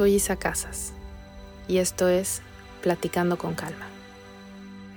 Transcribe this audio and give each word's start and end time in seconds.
Soy 0.00 0.14
Isa 0.14 0.36
Casas 0.36 0.94
y 1.68 1.76
esto 1.76 2.08
es 2.08 2.40
Platicando 2.80 3.36
con 3.36 3.52
Calma. 3.54 3.86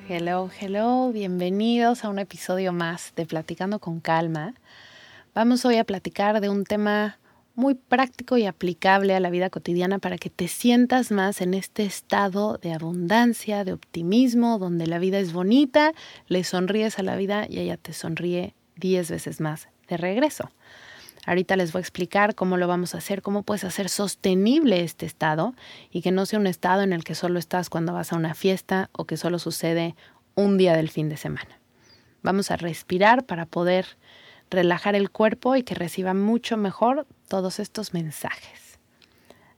Hello, 0.07 0.49
hello, 0.61 1.11
bienvenidos 1.11 2.05
a 2.05 2.09
un 2.09 2.19
episodio 2.19 2.71
más 2.71 3.11
de 3.17 3.25
Platicando 3.25 3.79
con 3.79 3.99
Calma. 3.99 4.53
Vamos 5.35 5.65
hoy 5.65 5.75
a 5.75 5.83
platicar 5.83 6.39
de 6.39 6.47
un 6.47 6.63
tema 6.63 7.19
muy 7.53 7.75
práctico 7.75 8.37
y 8.37 8.45
aplicable 8.45 9.13
a 9.13 9.19
la 9.19 9.29
vida 9.29 9.49
cotidiana 9.49 9.99
para 9.99 10.17
que 10.17 10.29
te 10.29 10.47
sientas 10.47 11.11
más 11.11 11.41
en 11.41 11.53
este 11.53 11.83
estado 11.83 12.57
de 12.59 12.71
abundancia, 12.71 13.65
de 13.65 13.73
optimismo, 13.73 14.57
donde 14.57 14.87
la 14.87 14.99
vida 14.99 15.19
es 15.19 15.33
bonita, 15.33 15.91
le 16.29 16.45
sonríes 16.45 16.97
a 16.97 17.03
la 17.03 17.17
vida 17.17 17.45
y 17.49 17.59
ella 17.59 17.75
te 17.75 17.91
sonríe 17.91 18.55
diez 18.77 19.11
veces 19.11 19.41
más 19.41 19.67
de 19.89 19.97
regreso. 19.97 20.49
Ahorita 21.25 21.55
les 21.55 21.71
voy 21.71 21.79
a 21.79 21.81
explicar 21.81 22.35
cómo 22.35 22.57
lo 22.57 22.67
vamos 22.67 22.95
a 22.95 22.97
hacer, 22.97 23.21
cómo 23.21 23.43
puedes 23.43 23.63
hacer 23.63 23.87
sostenible 23.87 24.83
este 24.83 25.05
estado 25.05 25.55
y 25.89 26.01
que 26.01 26.11
no 26.11 26.25
sea 26.25 26.39
un 26.39 26.47
estado 26.47 26.81
en 26.81 26.91
el 26.91 27.03
que 27.03 27.15
solo 27.15 27.39
estás 27.39 27.69
cuando 27.69 27.93
vas 27.93 28.11
a 28.11 28.17
una 28.17 28.33
fiesta 28.33 28.89
o 28.91 29.05
que 29.05 29.15
solo 29.15 29.39
sucede 29.39 29.95
un 30.35 30.57
día 30.57 30.75
del 30.75 30.89
fin 30.89 31.07
de 31.07 31.17
semana. 31.17 31.59
Vamos 32.23 32.51
a 32.51 32.57
respirar 32.57 33.25
para 33.25 33.45
poder 33.45 33.85
relajar 34.49 34.95
el 34.95 35.11
cuerpo 35.11 35.55
y 35.55 35.63
que 35.63 35.75
reciba 35.75 36.13
mucho 36.13 36.57
mejor 36.57 37.07
todos 37.27 37.59
estos 37.59 37.93
mensajes. 37.93 38.79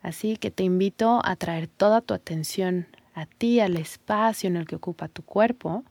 Así 0.02 0.38
que 0.38 0.52
te 0.52 0.64
invito 0.64 1.22
a 1.24 1.36
traer 1.36 1.68
toda 1.68 2.02
tu 2.02 2.14
atención 2.14 2.88
a 3.16 3.26
ti, 3.26 3.60
al 3.60 3.76
espacio 3.78 4.48
en 4.48 4.56
el 4.56 4.68
que 4.68 4.76
ocupa 4.76 5.08
tu 5.08 5.24
cuerpo 5.24 5.84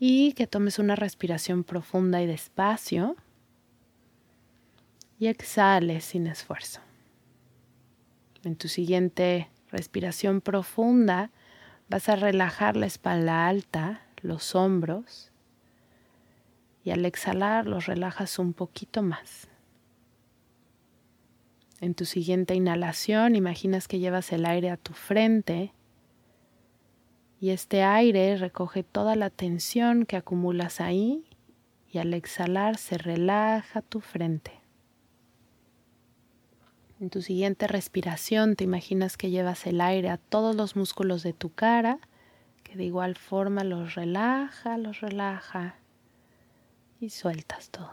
y 0.00 0.32
que 0.32 0.48
tomes 0.48 0.80
una 0.80 0.96
respiración 0.96 1.62
profunda 1.62 2.20
y 2.22 2.26
despacio 2.26 3.14
y 5.22 5.28
exhales 5.28 6.04
sin 6.04 6.26
esfuerzo. 6.26 6.80
En 8.42 8.56
tu 8.56 8.66
siguiente 8.66 9.48
respiración 9.70 10.40
profunda 10.40 11.30
vas 11.88 12.08
a 12.08 12.16
relajar 12.16 12.76
la 12.76 12.86
espalda 12.86 13.46
alta, 13.46 14.02
los 14.20 14.56
hombros 14.56 15.30
y 16.82 16.90
al 16.90 17.04
exhalar 17.04 17.68
los 17.68 17.86
relajas 17.86 18.40
un 18.40 18.52
poquito 18.52 19.00
más. 19.00 19.46
En 21.80 21.94
tu 21.94 22.04
siguiente 22.04 22.56
inhalación 22.56 23.36
imaginas 23.36 23.86
que 23.86 24.00
llevas 24.00 24.32
el 24.32 24.44
aire 24.44 24.70
a 24.70 24.76
tu 24.76 24.92
frente 24.92 25.72
y 27.40 27.50
este 27.50 27.84
aire 27.84 28.36
recoge 28.38 28.82
toda 28.82 29.14
la 29.14 29.30
tensión 29.30 30.04
que 30.04 30.16
acumulas 30.16 30.80
ahí 30.80 31.22
y 31.92 31.98
al 31.98 32.12
exhalar 32.12 32.76
se 32.76 32.98
relaja 32.98 33.82
tu 33.82 34.00
frente. 34.00 34.61
En 37.02 37.10
tu 37.10 37.20
siguiente 37.20 37.66
respiración 37.66 38.54
te 38.54 38.62
imaginas 38.62 39.16
que 39.16 39.28
llevas 39.28 39.66
el 39.66 39.80
aire 39.80 40.08
a 40.08 40.18
todos 40.18 40.54
los 40.54 40.76
músculos 40.76 41.24
de 41.24 41.32
tu 41.32 41.52
cara, 41.52 41.98
que 42.62 42.76
de 42.76 42.84
igual 42.84 43.16
forma 43.16 43.64
los 43.64 43.96
relaja, 43.96 44.78
los 44.78 45.00
relaja 45.00 45.80
y 47.00 47.10
sueltas 47.10 47.70
todo. 47.70 47.90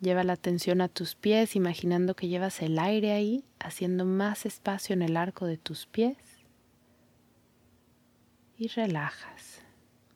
Lleva 0.00 0.24
la 0.24 0.32
atención 0.32 0.80
a 0.80 0.88
tus 0.88 1.14
pies, 1.14 1.54
imaginando 1.54 2.16
que 2.16 2.26
llevas 2.26 2.60
el 2.62 2.80
aire 2.80 3.12
ahí, 3.12 3.44
haciendo 3.60 4.04
más 4.04 4.44
espacio 4.44 4.92
en 4.92 5.02
el 5.02 5.16
arco 5.16 5.46
de 5.46 5.56
tus 5.56 5.86
pies. 5.86 6.16
Y 8.58 8.66
relajas. 8.66 9.62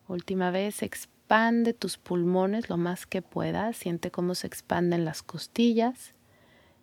Última 0.08 0.50
vez, 0.50 0.82
expande 0.82 1.74
tus 1.74 1.96
pulmones 1.96 2.68
lo 2.68 2.76
más 2.76 3.06
que 3.06 3.22
puedas. 3.22 3.76
Siente 3.76 4.10
cómo 4.10 4.34
se 4.34 4.48
expanden 4.48 5.04
las 5.04 5.22
costillas 5.22 6.17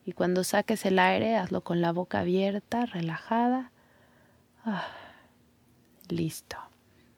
y 0.05 0.13
cuando 0.13 0.43
saques 0.43 0.85
el 0.85 0.99
aire, 0.99 1.35
hazlo 1.35 1.61
con 1.61 1.81
la 1.81 1.91
boca 1.91 2.19
abierta, 2.19 2.85
relajada. 2.85 3.71
Ah, 4.63 4.87
listo. 6.09 6.57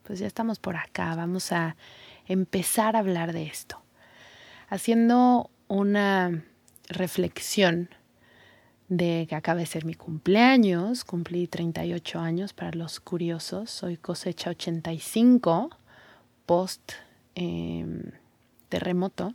Pues 0.03 0.19
ya 0.19 0.27
estamos 0.27 0.59
por 0.59 0.77
acá. 0.77 1.13
Vamos 1.15 1.51
a 1.51 1.75
empezar 2.27 2.95
a 2.95 2.99
hablar 2.99 3.33
de 3.33 3.43
esto. 3.43 3.81
Haciendo 4.69 5.49
una 5.67 6.43
reflexión 6.87 7.89
de 8.87 9.25
que 9.29 9.35
acaba 9.35 9.59
de 9.59 9.65
ser 9.65 9.83
mi 9.83 9.93
cumpleaños, 9.93 11.03
cumplí 11.03 11.47
38 11.47 12.19
años 12.19 12.53
para 12.53 12.71
los 12.71 13.01
curiosos, 13.01 13.69
soy 13.69 13.97
cosecha 13.97 14.51
85, 14.51 15.71
post 16.45 16.93
em, 17.35 18.11
terremoto, 18.69 19.33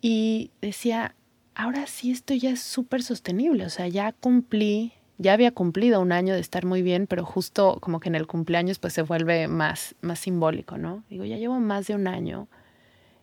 y 0.00 0.52
decía, 0.62 1.14
ahora 1.58 1.86
sí 1.88 2.12
esto 2.12 2.32
ya 2.34 2.50
es 2.50 2.62
súper 2.62 3.02
sostenible, 3.02 3.66
o 3.66 3.68
sea, 3.68 3.88
ya 3.88 4.12
cumplí, 4.12 4.92
ya 5.18 5.32
había 5.32 5.50
cumplido 5.50 6.00
un 6.00 6.12
año 6.12 6.34
de 6.34 6.40
estar 6.40 6.64
muy 6.64 6.82
bien, 6.82 7.06
pero 7.08 7.26
justo 7.26 7.78
como 7.80 7.98
que 7.98 8.08
en 8.08 8.14
el 8.14 8.28
cumpleaños 8.28 8.78
pues 8.78 8.92
se 8.94 9.02
vuelve 9.02 9.48
más, 9.48 9.96
más 10.00 10.20
simbólico, 10.20 10.78
¿no? 10.78 11.02
Digo, 11.10 11.24
ya 11.24 11.36
llevo 11.36 11.58
más 11.58 11.88
de 11.88 11.96
un 11.96 12.06
año 12.06 12.46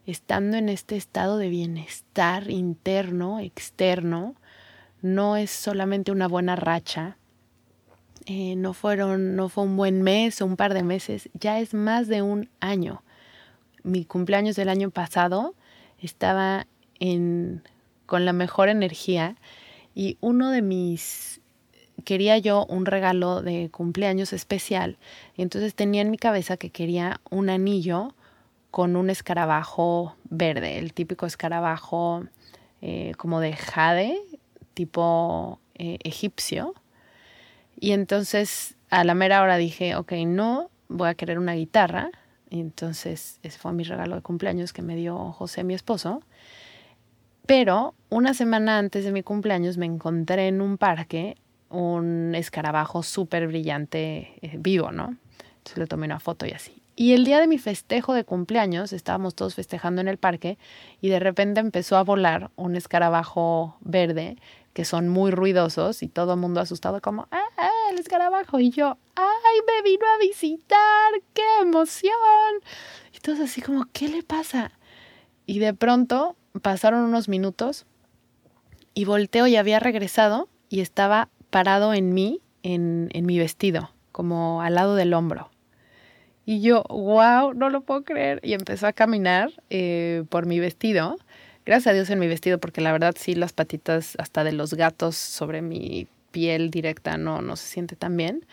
estando 0.06 0.58
en 0.58 0.68
este 0.68 0.98
estado 0.98 1.38
de 1.38 1.50
bienestar 1.50 2.52
interno, 2.52 3.40
externo, 3.40 4.36
no 5.02 5.38
es 5.38 5.50
solamente 5.50 6.12
una 6.12 6.28
buena 6.28 6.58
racha, 6.58 7.18
eh, 8.26 8.58
no 8.58 8.74
fueron, 8.74 9.38
no 9.38 9.48
fue 9.48 9.64
un 9.64 9.78
buen 9.78 10.02
mes 10.02 10.42
o 10.42 10.46
un 10.46 10.58
par 10.58 10.74
de 10.74 10.84
meses, 10.84 11.30
ya 11.34 11.62
es 11.62 11.74
más 11.74 12.10
de 12.10 12.22
un 12.22 12.50
año. 12.60 13.02
Mi 13.84 14.04
cumpleaños 14.04 14.58
del 14.58 14.68
año 14.68 14.90
pasado 14.90 15.56
estaba 16.00 16.68
en 17.00 17.64
con 18.06 18.26
la 18.26 18.34
mejor 18.34 18.70
energía 18.70 19.36
y 19.94 20.18
uno 20.22 20.52
de 20.52 20.62
mis 20.62 21.42
quería 22.04 22.38
yo 22.38 22.66
un 22.66 22.86
regalo 22.86 23.42
de 23.42 23.70
cumpleaños 23.72 24.34
especial 24.34 24.98
y 25.38 25.42
entonces 25.42 25.74
tenía 25.74 26.02
en 26.02 26.12
mi 26.12 26.18
cabeza 26.18 26.58
que 26.58 26.70
quería 26.70 27.22
un 27.30 27.50
anillo 27.50 28.14
con 28.76 28.98
un 28.98 29.10
escarabajo 29.10 30.18
verde, 30.30 30.78
el 30.78 30.94
típico 30.94 31.26
escarabajo 31.26 32.26
eh, 32.82 33.14
como 33.18 33.40
de 33.40 33.54
jade, 33.54 34.20
tipo 34.74 35.62
eh, 35.76 35.98
egipcio. 36.04 36.74
Y 37.80 37.92
entonces 37.92 38.76
a 38.90 39.04
la 39.04 39.16
mera 39.16 39.42
hora 39.42 39.56
dije, 39.56 39.96
ok, 39.96 40.12
no, 40.28 40.70
voy 40.90 41.08
a 41.08 41.16
querer 41.16 41.40
una 41.40 41.54
guitarra. 41.54 42.12
Y 42.50 42.60
entonces 42.60 43.40
ese 43.44 43.58
fue 43.58 43.74
mi 43.74 43.84
regalo 43.84 44.18
de 44.18 44.22
cumpleaños 44.22 44.74
que 44.74 44.82
me 44.82 44.96
dio 44.96 45.32
José, 45.32 45.64
mi 45.64 45.74
esposo. 45.74 46.22
Pero 47.46 47.94
una 48.10 48.34
semana 48.34 48.78
antes 48.78 49.06
de 49.06 49.12
mi 49.12 49.24
cumpleaños 49.24 49.78
me 49.78 49.86
encontré 49.86 50.48
en 50.48 50.62
un 50.62 50.78
parque 50.78 51.38
un 51.70 52.34
escarabajo 52.36 53.04
súper 53.04 53.48
brillante 53.48 54.38
eh, 54.42 54.56
vivo, 54.58 54.92
¿no? 54.92 55.18
Entonces 55.58 55.78
le 55.78 55.88
tomé 55.88 56.06
una 56.06 56.20
foto 56.20 56.46
y 56.46 56.52
así. 56.52 56.82
Y 56.96 57.14
el 57.14 57.26
día 57.26 57.40
de 57.40 57.48
mi 57.48 57.58
festejo 57.58 58.14
de 58.14 58.24
cumpleaños, 58.24 58.94
estábamos 58.94 59.36
todos 59.36 59.56
festejando 59.56 60.00
en 60.00 60.08
el 60.08 60.18
parque 60.18 60.58
y 61.02 61.10
de 61.10 61.20
repente 61.20 61.60
empezó 61.60 61.98
a 61.98 62.04
volar 62.04 62.52
un 62.56 62.78
escarabajo 62.78 63.76
verde 63.82 64.38
que 64.72 64.86
son 64.86 65.10
muy 65.10 65.32
ruidosos 65.32 66.04
y 66.04 66.08
todo 66.08 66.34
el 66.34 66.40
mundo 66.40 66.62
asustado 66.62 67.02
como, 67.02 67.28
¡ah, 67.32 67.50
ah 67.58 67.70
el 67.92 68.00
escarabajo! 68.00 68.60
Y 68.60 68.70
yo, 68.70 68.98
¡ay, 69.16 69.60
me 69.68 69.82
vino 69.90 70.06
a 70.06 70.18
visitar! 70.20 71.14
¡Qué 71.34 71.44
emoción! 71.62 72.12
Y 73.14 73.20
todos 73.20 73.42
así 73.42 73.62
como, 73.62 73.86
¿qué 73.92 74.08
le 74.08 74.24
pasa? 74.24 74.72
Y 75.46 75.60
de 75.60 75.74
pronto 75.74 76.38
pasaron 76.62 77.02
unos 77.02 77.28
minutos 77.30 77.86
y 78.94 79.06
volteo 79.06 79.48
y 79.48 79.56
había 79.56 79.80
regresado 79.80 80.50
y 80.70 80.82
estaba 80.82 81.30
parado 81.50 81.94
en 81.94 82.14
mí, 82.14 82.42
en, 82.64 83.10
en 83.14 83.26
mi 83.26 83.38
vestido, 83.38 83.92
como 84.12 84.62
al 84.62 84.76
lado 84.76 84.96
del 84.96 85.14
hombro. 85.14 85.50
Y 86.46 86.62
yo, 86.62 86.84
wow, 86.90 87.54
no 87.54 87.70
lo 87.70 87.82
puedo 87.82 88.04
creer. 88.04 88.40
Y 88.44 88.54
empezó 88.54 88.88
a 88.88 88.94
caminar 88.94 89.52
eh, 89.70 90.24
por 90.30 90.46
mi 90.46 90.60
vestido. 90.60 91.18
Gracias 91.66 91.88
a 91.88 91.94
Dios 91.94 92.10
en 92.12 92.20
mi 92.20 92.28
vestido, 92.28 92.60
porque 92.60 92.82
la 92.82 92.92
verdad 92.92 93.16
sí, 93.18 93.34
las 93.34 93.52
patitas 93.52 94.16
hasta 94.20 94.44
de 94.44 94.52
los 94.52 94.76
gatos 94.76 95.16
sobre 95.16 95.64
mi 95.64 96.08
piel 96.30 96.70
directa 96.70 97.18
no, 97.18 97.42
no 97.42 97.56
se 97.56 97.68
siente 97.68 97.96
tan 97.96 98.16
bien. 98.16 98.46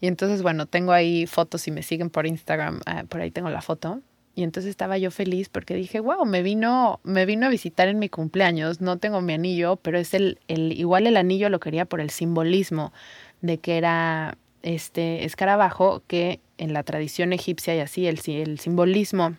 Y 0.00 0.08
entonces, 0.08 0.42
bueno, 0.42 0.66
tengo 0.66 0.92
ahí 0.92 1.26
fotos 1.26 1.66
y 1.68 1.70
me 1.70 1.82
siguen 1.82 2.10
por 2.10 2.26
Instagram, 2.26 2.80
ah, 2.84 3.04
por 3.08 3.22
ahí 3.22 3.30
tengo 3.30 3.48
la 3.48 3.62
foto. 3.62 4.02
Y 4.38 4.44
entonces 4.44 4.70
estaba 4.70 4.98
yo 4.98 5.10
feliz 5.10 5.48
porque 5.48 5.74
dije, 5.74 5.98
wow, 5.98 6.24
me 6.24 6.44
vino, 6.44 7.00
me 7.02 7.26
vino 7.26 7.46
a 7.46 7.48
visitar 7.48 7.88
en 7.88 7.98
mi 7.98 8.08
cumpleaños. 8.08 8.80
No 8.80 8.96
tengo 8.98 9.20
mi 9.20 9.32
anillo, 9.32 9.74
pero 9.82 9.98
es 9.98 10.14
el, 10.14 10.38
el, 10.46 10.78
igual 10.78 11.08
el 11.08 11.16
anillo 11.16 11.50
lo 11.50 11.58
quería 11.58 11.86
por 11.86 12.00
el 12.00 12.10
simbolismo 12.10 12.92
de 13.40 13.58
que 13.58 13.78
era 13.78 14.38
este 14.62 15.24
escarabajo 15.24 16.04
que 16.06 16.38
en 16.56 16.72
la 16.72 16.84
tradición 16.84 17.32
egipcia 17.32 17.74
y 17.74 17.80
así 17.80 18.06
el, 18.06 18.20
el 18.28 18.60
simbolismo, 18.60 19.36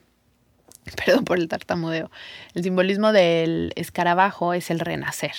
perdón 1.05 1.23
por 1.23 1.39
el 1.39 1.47
tartamudeo, 1.47 2.11
el 2.53 2.63
simbolismo 2.63 3.13
del 3.13 3.71
escarabajo 3.77 4.53
es 4.53 4.69
el 4.69 4.81
renacer, 4.81 5.31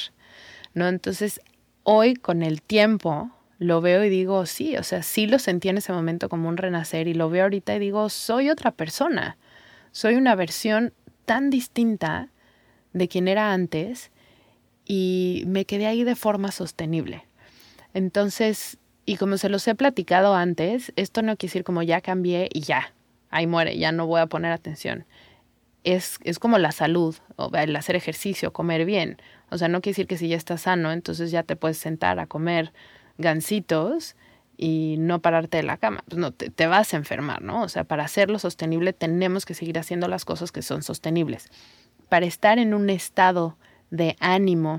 ¿no? 0.72 0.88
Entonces, 0.88 1.38
hoy 1.82 2.14
con 2.14 2.42
el 2.42 2.62
tiempo 2.62 3.30
lo 3.58 3.82
veo 3.82 4.02
y 4.04 4.08
digo, 4.08 4.46
sí, 4.46 4.78
o 4.78 4.82
sea, 4.82 5.02
sí 5.02 5.26
lo 5.26 5.38
sentí 5.38 5.68
en 5.68 5.76
ese 5.76 5.92
momento 5.92 6.30
como 6.30 6.48
un 6.48 6.56
renacer 6.56 7.08
y 7.08 7.12
lo 7.12 7.28
veo 7.28 7.42
ahorita 7.42 7.76
y 7.76 7.78
digo, 7.78 8.08
soy 8.08 8.48
otra 8.48 8.70
persona, 8.70 9.36
soy 9.92 10.14
una 10.14 10.34
versión 10.34 10.92
tan 11.24 11.50
distinta 11.50 12.28
de 12.92 13.08
quien 13.08 13.28
era 13.28 13.52
antes 13.52 14.10
y 14.84 15.44
me 15.46 15.64
quedé 15.64 15.86
ahí 15.86 16.04
de 16.04 16.16
forma 16.16 16.50
sostenible. 16.50 17.26
Entonces, 17.94 18.78
y 19.06 19.16
como 19.16 19.36
se 19.36 19.48
los 19.48 19.66
he 19.68 19.74
platicado 19.74 20.34
antes, 20.34 20.92
esto 20.96 21.22
no 21.22 21.36
quiere 21.36 21.50
decir 21.50 21.64
como 21.64 21.82
ya 21.82 22.00
cambié 22.00 22.48
y 22.52 22.60
ya, 22.60 22.92
ahí 23.30 23.46
muere, 23.46 23.78
ya 23.78 23.92
no 23.92 24.06
voy 24.06 24.20
a 24.20 24.26
poner 24.26 24.52
atención. 24.52 25.06
Es, 25.82 26.18
es 26.24 26.38
como 26.38 26.58
la 26.58 26.72
salud, 26.72 27.16
o 27.36 27.50
el 27.56 27.74
hacer 27.74 27.96
ejercicio, 27.96 28.52
comer 28.52 28.84
bien. 28.84 29.20
O 29.50 29.58
sea, 29.58 29.68
no 29.68 29.80
quiere 29.80 29.92
decir 29.92 30.06
que 30.06 30.18
si 30.18 30.28
ya 30.28 30.36
estás 30.36 30.62
sano, 30.62 30.92
entonces 30.92 31.30
ya 31.30 31.42
te 31.42 31.56
puedes 31.56 31.78
sentar 31.78 32.18
a 32.18 32.26
comer 32.26 32.72
gansitos 33.18 34.16
y 34.62 34.96
no 34.98 35.22
pararte 35.22 35.56
de 35.56 35.62
la 35.62 35.78
cama. 35.78 36.04
Pues 36.06 36.18
no, 36.18 36.32
te, 36.32 36.50
te 36.50 36.66
vas 36.66 36.92
a 36.92 36.98
enfermar, 36.98 37.40
¿no? 37.40 37.62
O 37.62 37.68
sea, 37.70 37.84
para 37.84 38.04
hacerlo 38.04 38.38
sostenible 38.38 38.92
tenemos 38.92 39.46
que 39.46 39.54
seguir 39.54 39.78
haciendo 39.78 40.06
las 40.06 40.26
cosas 40.26 40.52
que 40.52 40.60
son 40.60 40.82
sostenibles. 40.82 41.48
Para 42.10 42.26
estar 42.26 42.58
en 42.58 42.74
un 42.74 42.90
estado 42.90 43.56
de 43.90 44.16
ánimo 44.20 44.76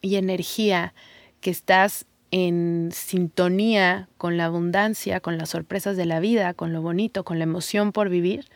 y 0.00 0.16
energía 0.16 0.92
que 1.40 1.50
estás 1.50 2.06
en 2.32 2.90
sintonía 2.92 4.08
con 4.18 4.36
la 4.36 4.46
abundancia, 4.46 5.20
con 5.20 5.38
las 5.38 5.50
sorpresas 5.50 5.96
de 5.96 6.06
la 6.06 6.18
vida, 6.18 6.52
con 6.54 6.72
lo 6.72 6.82
bonito, 6.82 7.22
con 7.24 7.38
la 7.38 7.44
emoción 7.44 7.92
por 7.92 8.08
vivir, 8.08 8.46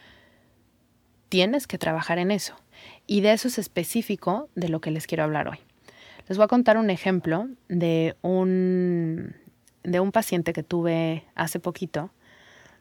tienes 1.29 1.69
que 1.69 1.79
trabajar 1.79 2.19
en 2.19 2.33
eso. 2.33 2.57
Y 3.07 3.21
de 3.21 3.35
eso 3.35 3.47
es 3.47 3.59
específico 3.59 4.49
de 4.57 4.69
lo 4.69 4.81
que 4.81 4.91
les 4.91 5.07
quiero 5.07 5.23
hablar 5.23 5.47
hoy. 5.47 5.59
Les 6.27 6.39
voy 6.39 6.45
a 6.45 6.49
contar 6.49 6.77
un 6.77 6.91
ejemplo 6.91 7.47
de 7.69 8.17
un, 8.23 9.37
de 9.85 10.01
un 10.01 10.11
paciente 10.11 10.53
que 10.53 10.63
tuve 10.63 11.25
hace 11.35 11.61
poquito, 11.61 12.11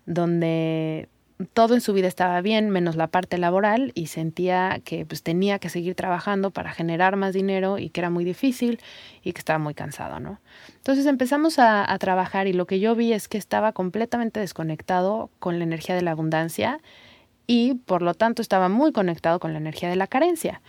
donde 0.06 1.08
todo 1.52 1.74
en 1.74 1.82
su 1.82 1.94
vida 1.94 2.08
estaba 2.08 2.40
bien, 2.42 2.70
menos 2.70 2.96
la 2.96 3.08
parte 3.08 3.38
laboral, 3.38 3.92
y 3.96 4.08
sentía 4.08 4.80
que 4.84 5.06
pues, 5.06 5.24
tenía 5.24 5.60
que 5.60 5.70
seguir 5.70 5.96
trabajando 5.96 6.52
para 6.52 6.72
generar 6.72 7.16
más 7.16 7.34
dinero 7.34 7.78
y 7.78 7.90
que 7.90 8.02
era 8.02 8.10
muy 8.10 8.24
difícil 8.24 8.80
y 9.24 9.34
que 9.34 9.40
estaba 9.40 9.60
muy 9.60 9.74
cansado, 9.74 10.20
¿no? 10.20 10.40
Entonces 10.76 11.06
empezamos 11.06 11.60
a, 11.60 11.94
trabajar 12.00 12.48
y 12.48 12.54
lo 12.54 12.66
que 12.66 12.80
yo 12.80 12.96
vi 12.96 13.14
es 13.14 13.28
que 13.28 13.38
estaba 13.38 13.72
completamente 13.72 14.40
desconectado 14.40 15.30
con 15.40 15.60
la 15.60 15.64
energía 15.64 15.96
de 15.96 16.02
la 16.02 16.12
abundancia 16.12 16.80
y 17.48 17.76
por 17.76 18.02
lo 18.02 18.14
tanto 18.14 18.42
estaba 18.42 18.68
muy 18.68 18.92
conectado 18.92 19.40
con 19.40 19.54
la 19.54 19.60
energía 19.60 19.90
de 19.90 19.96
la 19.96 20.08
carencia. 20.08 20.62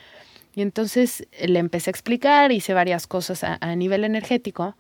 Y 0.55 0.63
entonces 0.63 1.27
le 1.45 1.59
empecé 1.59 1.91
a 1.91 1.93
explicar, 1.93 2.53
hice 2.53 2.75
varias 2.75 3.07
cosas 3.07 3.43
a 3.43 3.75
nivel 3.75 4.05
energético 4.05 4.77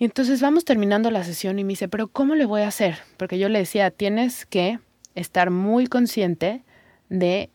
y 0.00 0.06
entonces 0.06 0.40
vamos 0.40 0.64
terminando 0.64 1.10
la 1.10 1.24
sesión 1.24 1.58
y 1.58 1.64
me 1.64 1.74
dice, 1.74 1.86
pero 1.86 2.08
¿cómo 2.08 2.34
le 2.34 2.46
voy 2.46 2.62
a 2.62 2.68
hacer? 2.68 2.96
Porque 3.18 3.38
yo 3.38 3.50
le 3.50 3.58
decía, 3.58 3.90
tienes 3.90 4.46
que 4.46 4.78
estar 5.14 5.50
muy 5.50 5.88
consciente 5.88 6.64
de 7.10 7.50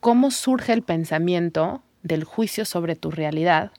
cómo 0.00 0.32
surge 0.32 0.72
el 0.72 0.82
pensamiento 0.82 1.84
del 2.02 2.24
juicio 2.24 2.64
sobre 2.64 2.96
tu 2.96 3.12
realidad 3.12 3.70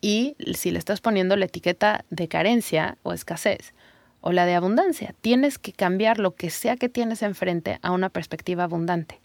y 0.00 0.36
si 0.54 0.70
le 0.70 0.78
estás 0.78 1.00
poniendo 1.00 1.34
la 1.34 1.46
etiqueta 1.46 2.04
de 2.10 2.28
carencia 2.28 2.96
o 3.02 3.12
escasez 3.12 3.74
o 4.20 4.30
la 4.30 4.46
de 4.46 4.54
abundancia. 4.54 5.16
Tienes 5.20 5.58
que 5.58 5.72
cambiar 5.72 6.20
lo 6.20 6.36
que 6.36 6.48
sea 6.48 6.76
que 6.76 6.88
tienes 6.88 7.22
enfrente 7.22 7.80
a 7.82 7.90
una 7.90 8.08
perspectiva 8.08 8.62
abundante. 8.62 9.20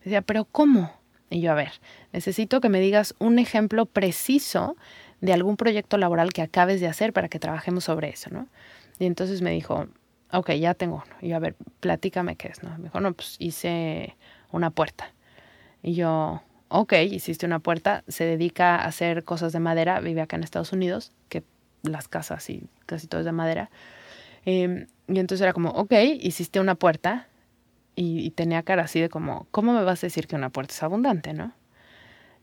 Me 0.00 0.06
decía, 0.06 0.22
pero 0.22 0.44
¿cómo? 0.44 0.92
Y 1.30 1.40
yo, 1.40 1.52
a 1.52 1.54
ver, 1.54 1.70
necesito 2.12 2.60
que 2.60 2.68
me 2.68 2.80
digas 2.80 3.14
un 3.20 3.38
ejemplo 3.38 3.86
preciso 3.86 4.76
de 5.20 5.32
algún 5.32 5.56
proyecto 5.56 5.98
laboral 5.98 6.32
que 6.32 6.42
acabes 6.42 6.80
de 6.80 6.88
hacer 6.88 7.12
para 7.12 7.28
que 7.28 7.38
trabajemos 7.38 7.84
sobre 7.84 8.08
eso, 8.08 8.30
¿no? 8.30 8.48
Y 8.98 9.06
entonces 9.06 9.42
me 9.42 9.50
dijo, 9.50 9.86
ok, 10.32 10.52
ya 10.52 10.74
tengo 10.74 11.02
uno. 11.04 11.16
Y 11.20 11.28
yo, 11.28 11.36
a 11.36 11.40
ver, 11.40 11.56
platícame 11.80 12.36
qué 12.36 12.48
es, 12.48 12.62
¿no? 12.62 12.70
Me 12.78 12.84
dijo, 12.84 13.00
no, 13.00 13.12
pues 13.12 13.36
hice 13.38 14.16
una 14.50 14.70
puerta. 14.70 15.12
Y 15.82 15.94
yo, 15.94 16.42
ok, 16.68 16.94
hiciste 17.10 17.46
una 17.46 17.58
puerta, 17.58 18.04
se 18.08 18.24
dedica 18.24 18.76
a 18.76 18.86
hacer 18.86 19.24
cosas 19.24 19.52
de 19.52 19.60
madera, 19.60 20.00
vive 20.00 20.20
acá 20.20 20.36
en 20.36 20.44
Estados 20.44 20.72
Unidos, 20.72 21.12
que 21.28 21.42
las 21.82 22.08
casas 22.08 22.48
y 22.50 22.68
casi 22.86 23.06
todo 23.06 23.20
es 23.20 23.24
de 23.24 23.32
madera. 23.32 23.70
Em, 24.44 24.86
y 25.08 25.18
entonces 25.18 25.42
era 25.42 25.52
como, 25.52 25.70
ok, 25.70 25.92
hiciste 26.20 26.60
una 26.60 26.74
puerta 26.74 27.28
y, 27.94 28.20
y, 28.20 28.30
tenía 28.30 28.62
cara 28.62 28.84
así 28.84 29.00
de 29.00 29.08
como, 29.08 29.46
¿cómo 29.50 29.72
me 29.72 29.82
vas 29.82 30.02
a 30.02 30.06
decir 30.06 30.26
que 30.26 30.36
una 30.36 30.50
puerta 30.50 30.72
es 30.72 30.82
abundante, 30.82 31.34
no? 31.34 31.52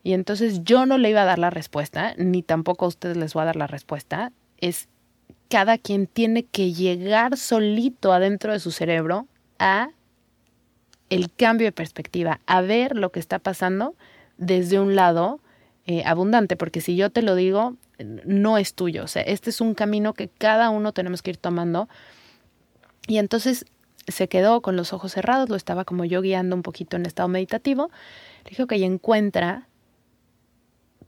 Y 0.03 0.13
entonces 0.13 0.63
yo 0.63 0.85
no 0.85 0.97
le 0.97 1.09
iba 1.09 1.23
a 1.23 1.25
dar 1.25 1.39
la 1.39 1.49
respuesta, 1.49 2.13
ni 2.17 2.43
tampoco 2.43 2.85
a 2.85 2.87
ustedes 2.87 3.17
les 3.17 3.33
voy 3.33 3.43
a 3.43 3.45
dar 3.45 3.55
la 3.55 3.67
respuesta. 3.67 4.31
Es 4.57 4.87
cada 5.49 5.77
quien 5.77 6.07
tiene 6.07 6.43
que 6.43 6.73
llegar 6.73 7.37
solito 7.37 8.13
adentro 8.13 8.53
de 8.53 8.59
su 8.59 8.71
cerebro 8.71 9.27
a 9.59 9.89
el 11.09 11.31
cambio 11.31 11.67
de 11.67 11.71
perspectiva, 11.71 12.41
a 12.45 12.61
ver 12.61 12.95
lo 12.95 13.11
que 13.11 13.19
está 13.19 13.39
pasando 13.39 13.95
desde 14.37 14.79
un 14.79 14.95
lado 14.95 15.39
eh, 15.85 16.03
abundante, 16.05 16.57
porque 16.57 16.81
si 16.81 16.95
yo 16.97 17.09
te 17.09 17.21
lo 17.21 17.35
digo, 17.35 17.75
no 17.99 18.57
es 18.57 18.73
tuyo. 18.73 19.03
O 19.03 19.07
sea, 19.07 19.21
este 19.21 19.49
es 19.49 19.61
un 19.61 19.73
camino 19.73 20.13
que 20.13 20.27
cada 20.27 20.69
uno 20.69 20.91
tenemos 20.91 21.21
que 21.21 21.31
ir 21.31 21.37
tomando. 21.37 21.87
Y 23.07 23.17
entonces 23.17 23.65
se 24.07 24.27
quedó 24.27 24.61
con 24.61 24.75
los 24.75 24.93
ojos 24.93 25.13
cerrados, 25.13 25.49
lo 25.49 25.55
estaba 25.55 25.85
como 25.85 26.05
yo 26.05 26.21
guiando 26.21 26.55
un 26.55 26.61
poquito 26.61 26.97
en 26.97 27.05
estado 27.05 27.29
meditativo. 27.29 27.89
Le 28.43 28.49
dije, 28.51 28.63
ok, 28.63 28.73
encuentra 28.73 29.66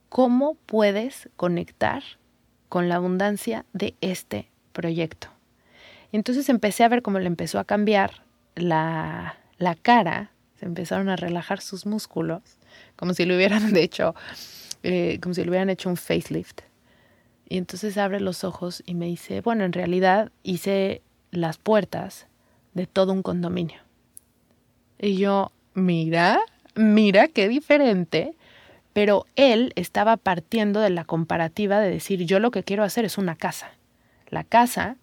cómo 0.10 0.56
puedes 0.66 1.30
conectar 1.36 2.04
con 2.68 2.90
la 2.90 2.96
abundancia 2.96 3.66
de 3.74 3.96
este 4.02 4.50
proyecto. 4.74 5.30
Entonces 6.12 6.50
empecé 6.50 6.84
a 6.84 6.90
ver 6.90 7.02
cómo 7.02 7.20
le 7.20 7.28
empezó 7.28 7.60
a 7.60 7.64
cambiar 7.64 8.24
la, 8.56 9.38
la 9.58 9.76
cara, 9.76 10.32
se 10.60 10.66
empezaron 10.66 11.10
a 11.10 11.16
relajar 11.16 11.62
sus 11.62 11.86
músculos, 11.86 12.42
como 12.96 13.14
si 13.14 13.26
le 13.26 13.36
hubieran 13.36 13.76
hecho, 13.78 14.16
eh, 14.84 15.20
como 15.22 15.34
si 15.34 15.44
le 15.44 15.50
hubieran 15.50 15.70
hecho 15.70 15.90
un 15.90 15.98
facelift. 15.98 16.62
Y 17.48 17.58
entonces 17.58 17.98
abre 17.98 18.20
los 18.20 18.44
ojos 18.44 18.84
y 18.86 18.94
me 18.94 19.08
dice, 19.08 19.42
bueno, 19.42 19.64
en 19.64 19.74
realidad 19.74 20.32
hice 20.44 21.02
las 21.32 21.58
puertas 21.58 22.28
de 22.74 22.86
todo 22.86 23.12
un 23.12 23.24
condominio. 23.24 23.80
Y 25.00 25.18
yo, 25.18 25.52
mira, 25.74 26.40
mira 26.76 27.28
qué 27.28 27.48
diferente 27.48 28.36
pero 28.94 29.26
él 29.36 29.72
estaba 29.76 30.18
partiendo 30.18 30.80
de 30.80 30.90
la 30.90 31.06
comparativa 31.06 31.80
de 31.80 31.90
decir, 31.90 32.26
yo 32.26 32.40
lo 32.40 32.52
que 32.52 32.64
quiero 32.64 32.84
hacer 32.84 33.06
es 33.06 33.18
una 33.18 33.36
casa. 33.36 33.72
La 34.30 34.44
casa, 34.44 34.98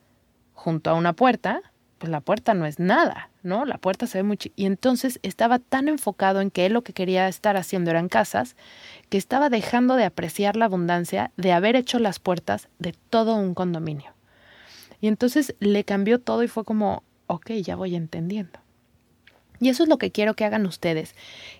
junto 0.54 0.90
a 0.90 0.94
una 0.94 1.12
puerta, 1.12 1.62
pues 1.98 2.10
la 2.10 2.20
puerta 2.20 2.52
no 2.54 2.66
es 2.66 2.78
nada, 2.78 3.30
¿no? 3.42 3.64
La 3.64 3.78
puerta 3.78 4.06
se 4.06 4.18
ve 4.18 4.22
muy... 4.22 4.38
Y 4.54 4.66
entonces 4.66 5.18
estaba 5.22 5.58
tan 5.58 5.88
enfocado 5.88 6.40
en 6.40 6.50
que 6.50 6.66
él 6.66 6.74
lo 6.74 6.82
que 6.82 6.92
quería 6.92 7.26
estar 7.28 7.56
haciendo 7.56 7.90
eran 7.90 8.08
casas, 8.08 8.56
que 9.08 9.16
estaba 9.16 9.48
dejando 9.48 9.94
de 9.94 10.04
apreciar 10.04 10.56
la 10.56 10.66
abundancia 10.66 11.30
de 11.36 11.52
haber 11.52 11.76
hecho 11.76 11.98
las 11.98 12.18
puertas 12.18 12.68
de 12.78 12.94
todo 13.08 13.36
un 13.36 13.54
condominio. 13.54 14.12
Y 15.00 15.08
entonces 15.08 15.54
le 15.58 15.84
cambió 15.84 16.20
todo 16.20 16.42
y 16.42 16.48
fue 16.48 16.64
como, 16.64 17.02
ok, 17.26 17.52
ya 17.52 17.76
voy 17.76 17.94
entendiendo. 17.94 18.60
Y 19.58 19.70
eso 19.70 19.84
es 19.84 19.88
lo 19.88 19.98
que 19.98 20.12
quiero 20.12 20.34
que 20.34 20.44
hagan 20.44 20.66
ustedes, 20.66 21.14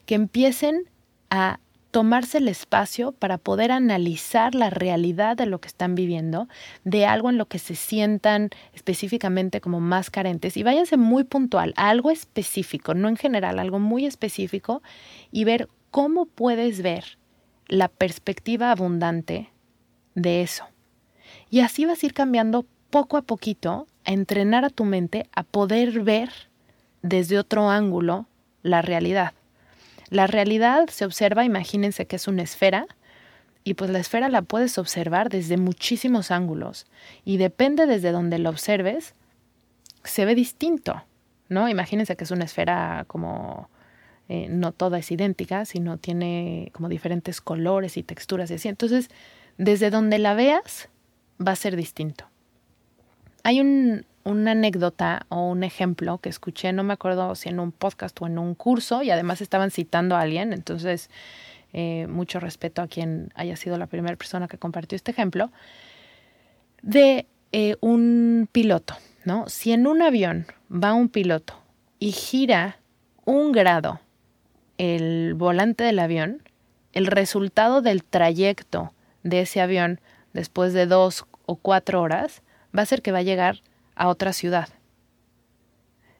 que 0.04 0.14
empiecen 0.16 0.90
a 1.30 1.60
tomarse 1.96 2.36
el 2.36 2.48
espacio 2.48 3.12
para 3.12 3.38
poder 3.38 3.72
analizar 3.72 4.54
la 4.54 4.68
realidad 4.68 5.34
de 5.34 5.46
lo 5.46 5.62
que 5.62 5.68
están 5.68 5.94
viviendo, 5.94 6.46
de 6.84 7.06
algo 7.06 7.30
en 7.30 7.38
lo 7.38 7.46
que 7.46 7.58
se 7.58 7.74
sientan 7.74 8.50
específicamente 8.74 9.62
como 9.62 9.80
más 9.80 10.10
carentes 10.10 10.58
y 10.58 10.62
váyanse 10.62 10.98
muy 10.98 11.24
puntual 11.24 11.72
a 11.78 11.88
algo 11.88 12.10
específico, 12.10 12.92
no 12.92 13.08
en 13.08 13.16
general, 13.16 13.58
algo 13.58 13.78
muy 13.78 14.04
específico 14.04 14.82
y 15.32 15.44
ver 15.44 15.70
cómo 15.90 16.26
puedes 16.26 16.82
ver 16.82 17.16
la 17.66 17.88
perspectiva 17.88 18.72
abundante 18.72 19.48
de 20.14 20.42
eso. 20.42 20.66
Y 21.48 21.60
así 21.60 21.86
vas 21.86 22.02
a 22.02 22.06
ir 22.06 22.12
cambiando 22.12 22.66
poco 22.90 23.16
a 23.16 23.22
poquito 23.22 23.86
a 24.04 24.12
entrenar 24.12 24.66
a 24.66 24.68
tu 24.68 24.84
mente 24.84 25.30
a 25.32 25.44
poder 25.44 26.02
ver 26.02 26.28
desde 27.00 27.38
otro 27.38 27.70
ángulo 27.70 28.26
la 28.60 28.82
realidad. 28.82 29.32
La 30.10 30.26
realidad 30.26 30.88
se 30.88 31.04
observa, 31.04 31.44
imagínense 31.44 32.06
que 32.06 32.16
es 32.16 32.28
una 32.28 32.42
esfera, 32.42 32.86
y 33.64 33.74
pues 33.74 33.90
la 33.90 33.98
esfera 33.98 34.28
la 34.28 34.42
puedes 34.42 34.78
observar 34.78 35.28
desde 35.28 35.56
muchísimos 35.56 36.30
ángulos, 36.30 36.86
y 37.24 37.36
depende 37.36 37.86
desde 37.86 38.12
donde 38.12 38.38
la 38.38 38.50
observes, 38.50 39.14
se 40.04 40.24
ve 40.24 40.34
distinto, 40.34 41.02
¿no? 41.48 41.68
Imagínense 41.68 42.16
que 42.16 42.24
es 42.24 42.30
una 42.30 42.44
esfera 42.44 43.04
como 43.08 43.68
eh, 44.28 44.48
no 44.48 44.72
toda 44.72 44.98
es 44.98 45.10
idéntica, 45.10 45.64
sino 45.64 45.98
tiene 45.98 46.70
como 46.72 46.88
diferentes 46.88 47.40
colores 47.40 47.96
y 47.96 48.02
texturas 48.02 48.50
y 48.50 48.54
así. 48.54 48.68
Entonces, 48.68 49.08
desde 49.56 49.90
donde 49.90 50.18
la 50.18 50.34
veas, 50.34 50.88
va 51.44 51.52
a 51.52 51.56
ser 51.56 51.76
distinto. 51.76 52.26
Hay 53.42 53.60
un, 53.60 54.04
una 54.26 54.50
anécdota 54.50 55.24
o 55.28 55.48
un 55.48 55.62
ejemplo 55.62 56.18
que 56.18 56.28
escuché, 56.28 56.72
no 56.72 56.82
me 56.82 56.92
acuerdo 56.92 57.34
si 57.36 57.48
en 57.48 57.60
un 57.60 57.70
podcast 57.70 58.20
o 58.20 58.26
en 58.26 58.38
un 58.38 58.54
curso, 58.54 59.02
y 59.02 59.10
además 59.10 59.40
estaban 59.40 59.70
citando 59.70 60.16
a 60.16 60.20
alguien, 60.20 60.52
entonces 60.52 61.10
eh, 61.72 62.08
mucho 62.08 62.40
respeto 62.40 62.82
a 62.82 62.88
quien 62.88 63.32
haya 63.36 63.56
sido 63.56 63.78
la 63.78 63.86
primera 63.86 64.16
persona 64.16 64.48
que 64.48 64.58
compartió 64.58 64.96
este 64.96 65.12
ejemplo, 65.12 65.52
de 66.82 67.26
eh, 67.52 67.76
un 67.80 68.48
piloto, 68.50 68.94
¿no? 69.24 69.48
Si 69.48 69.72
en 69.72 69.86
un 69.86 70.02
avión 70.02 70.46
va 70.70 70.92
un 70.92 71.08
piloto 71.08 71.54
y 72.00 72.10
gira 72.10 72.78
un 73.24 73.52
grado 73.52 74.00
el 74.76 75.34
volante 75.34 75.84
del 75.84 76.00
avión, 76.00 76.42
el 76.92 77.06
resultado 77.06 77.80
del 77.80 78.02
trayecto 78.02 78.92
de 79.22 79.42
ese 79.42 79.60
avión 79.60 80.00
después 80.32 80.72
de 80.72 80.86
dos 80.86 81.26
o 81.46 81.56
cuatro 81.56 82.02
horas 82.02 82.42
va 82.76 82.82
a 82.82 82.86
ser 82.86 83.02
que 83.02 83.12
va 83.12 83.18
a 83.18 83.22
llegar 83.22 83.62
a 83.96 84.08
otra 84.08 84.32
ciudad. 84.32 84.68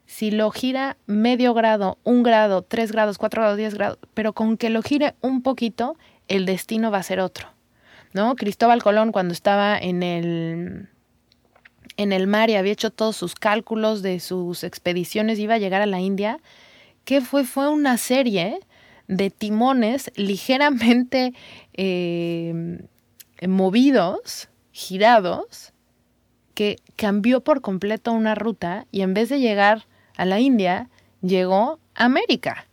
Si 0.07 0.31
lo 0.31 0.51
gira 0.51 0.97
medio 1.07 1.53
grado, 1.53 1.99
un 2.05 2.23
grado, 2.23 2.63
tres 2.63 2.93
grados, 2.93 3.19
cuatro 3.19 3.43
grados, 3.43 3.59
diez 3.59 3.75
grados, 3.75 3.99
pero 4.15 4.33
con 4.33 4.57
que 4.57 4.71
lo 4.71 4.83
gire 4.83 5.15
un 5.21 5.43
poquito, 5.43 5.97
el 6.29 6.47
destino 6.47 6.91
va 6.91 6.99
a 6.99 7.03
ser 7.03 7.21
otro. 7.21 7.49
¿No? 8.13 8.35
Cristóbal 8.35 8.83
Colón, 8.83 9.13
cuando 9.13 9.35
estaba 9.35 9.77
en 9.77 10.03
el, 10.03 10.89
en 11.97 12.13
el 12.13 12.27
mar 12.27 12.49
y 12.49 12.55
había 12.55 12.73
hecho 12.73 12.91
todos 12.91 13.17
sus 13.17 13.35
cálculos 13.35 14.01
de 14.01 14.21
sus 14.21 14.65
expediciones, 14.65 15.39
iba 15.39 15.55
a 15.55 15.59
llegar 15.59 15.83
a 15.83 15.87
la 15.87 16.01
India, 16.01 16.39
¿qué 17.05 17.21
fue? 17.21 17.45
Fue 17.45 17.69
una 17.69 17.99
serie 17.99 18.61
de 19.09 19.31
timones 19.31 20.11
ligeramente 20.17 21.35
eh, 21.75 22.79
movidos, 23.47 24.49
girados, 24.73 25.73
que 26.57 26.79
cambió 26.97 27.43
por 27.43 27.61
completo 27.61 28.13
una 28.13 28.35
ruta 28.35 28.87
y 28.91 29.03
en 29.03 29.13
vez 29.13 29.29
de 29.29 29.39
llegar 29.39 29.85
a 30.17 30.25
la 30.25 30.41
India, 30.41 30.89
llegó 31.21 31.79
a 31.95 32.07
América, 32.07 32.67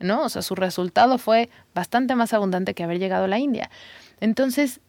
¿no? 0.00 0.24
O 0.24 0.28
sea, 0.28 0.42
su 0.42 0.56
resultado 0.56 1.18
fue 1.18 1.48
bastante 1.72 2.16
más 2.16 2.34
abundante 2.34 2.74
que 2.74 2.82
haber 2.82 2.98
llegado 2.98 3.26
a 3.26 3.28
la 3.28 3.38
India. 3.38 3.70
Entonces, 4.18 4.80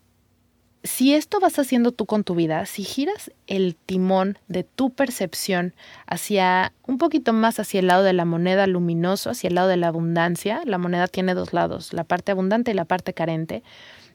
si 0.84 1.14
esto 1.14 1.40
vas 1.40 1.60
haciendo 1.60 1.92
tú 1.92 2.08
con 2.08 2.24
tu 2.24 2.34
vida, 2.34 2.66
si 2.66 2.84
giras 2.84 3.32
el 3.46 3.76
timón 3.76 4.40
de 4.48 4.64
tu 4.64 4.90
percepción 4.90 5.76
hacia 6.08 6.74
un 6.88 6.98
poquito 6.98 7.34
más 7.34 7.60
hacia 7.60 7.82
el 7.82 7.88
lado 7.88 8.02
de 8.02 8.14
la 8.14 8.26
moneda 8.26 8.66
luminoso, 8.66 9.30
hacia 9.30 9.50
el 9.50 9.56
lado 9.56 9.68
de 9.68 9.78
la 9.78 9.90
abundancia, 9.90 10.62
la 10.66 10.80
moneda 10.80 11.08
tiene 11.08 11.36
dos 11.36 11.54
lados, 11.54 11.94
la 11.94 12.04
parte 12.04 12.32
abundante 12.32 12.72
y 12.72 12.74
la 12.74 12.86
parte 12.86 13.14
carente, 13.14 13.62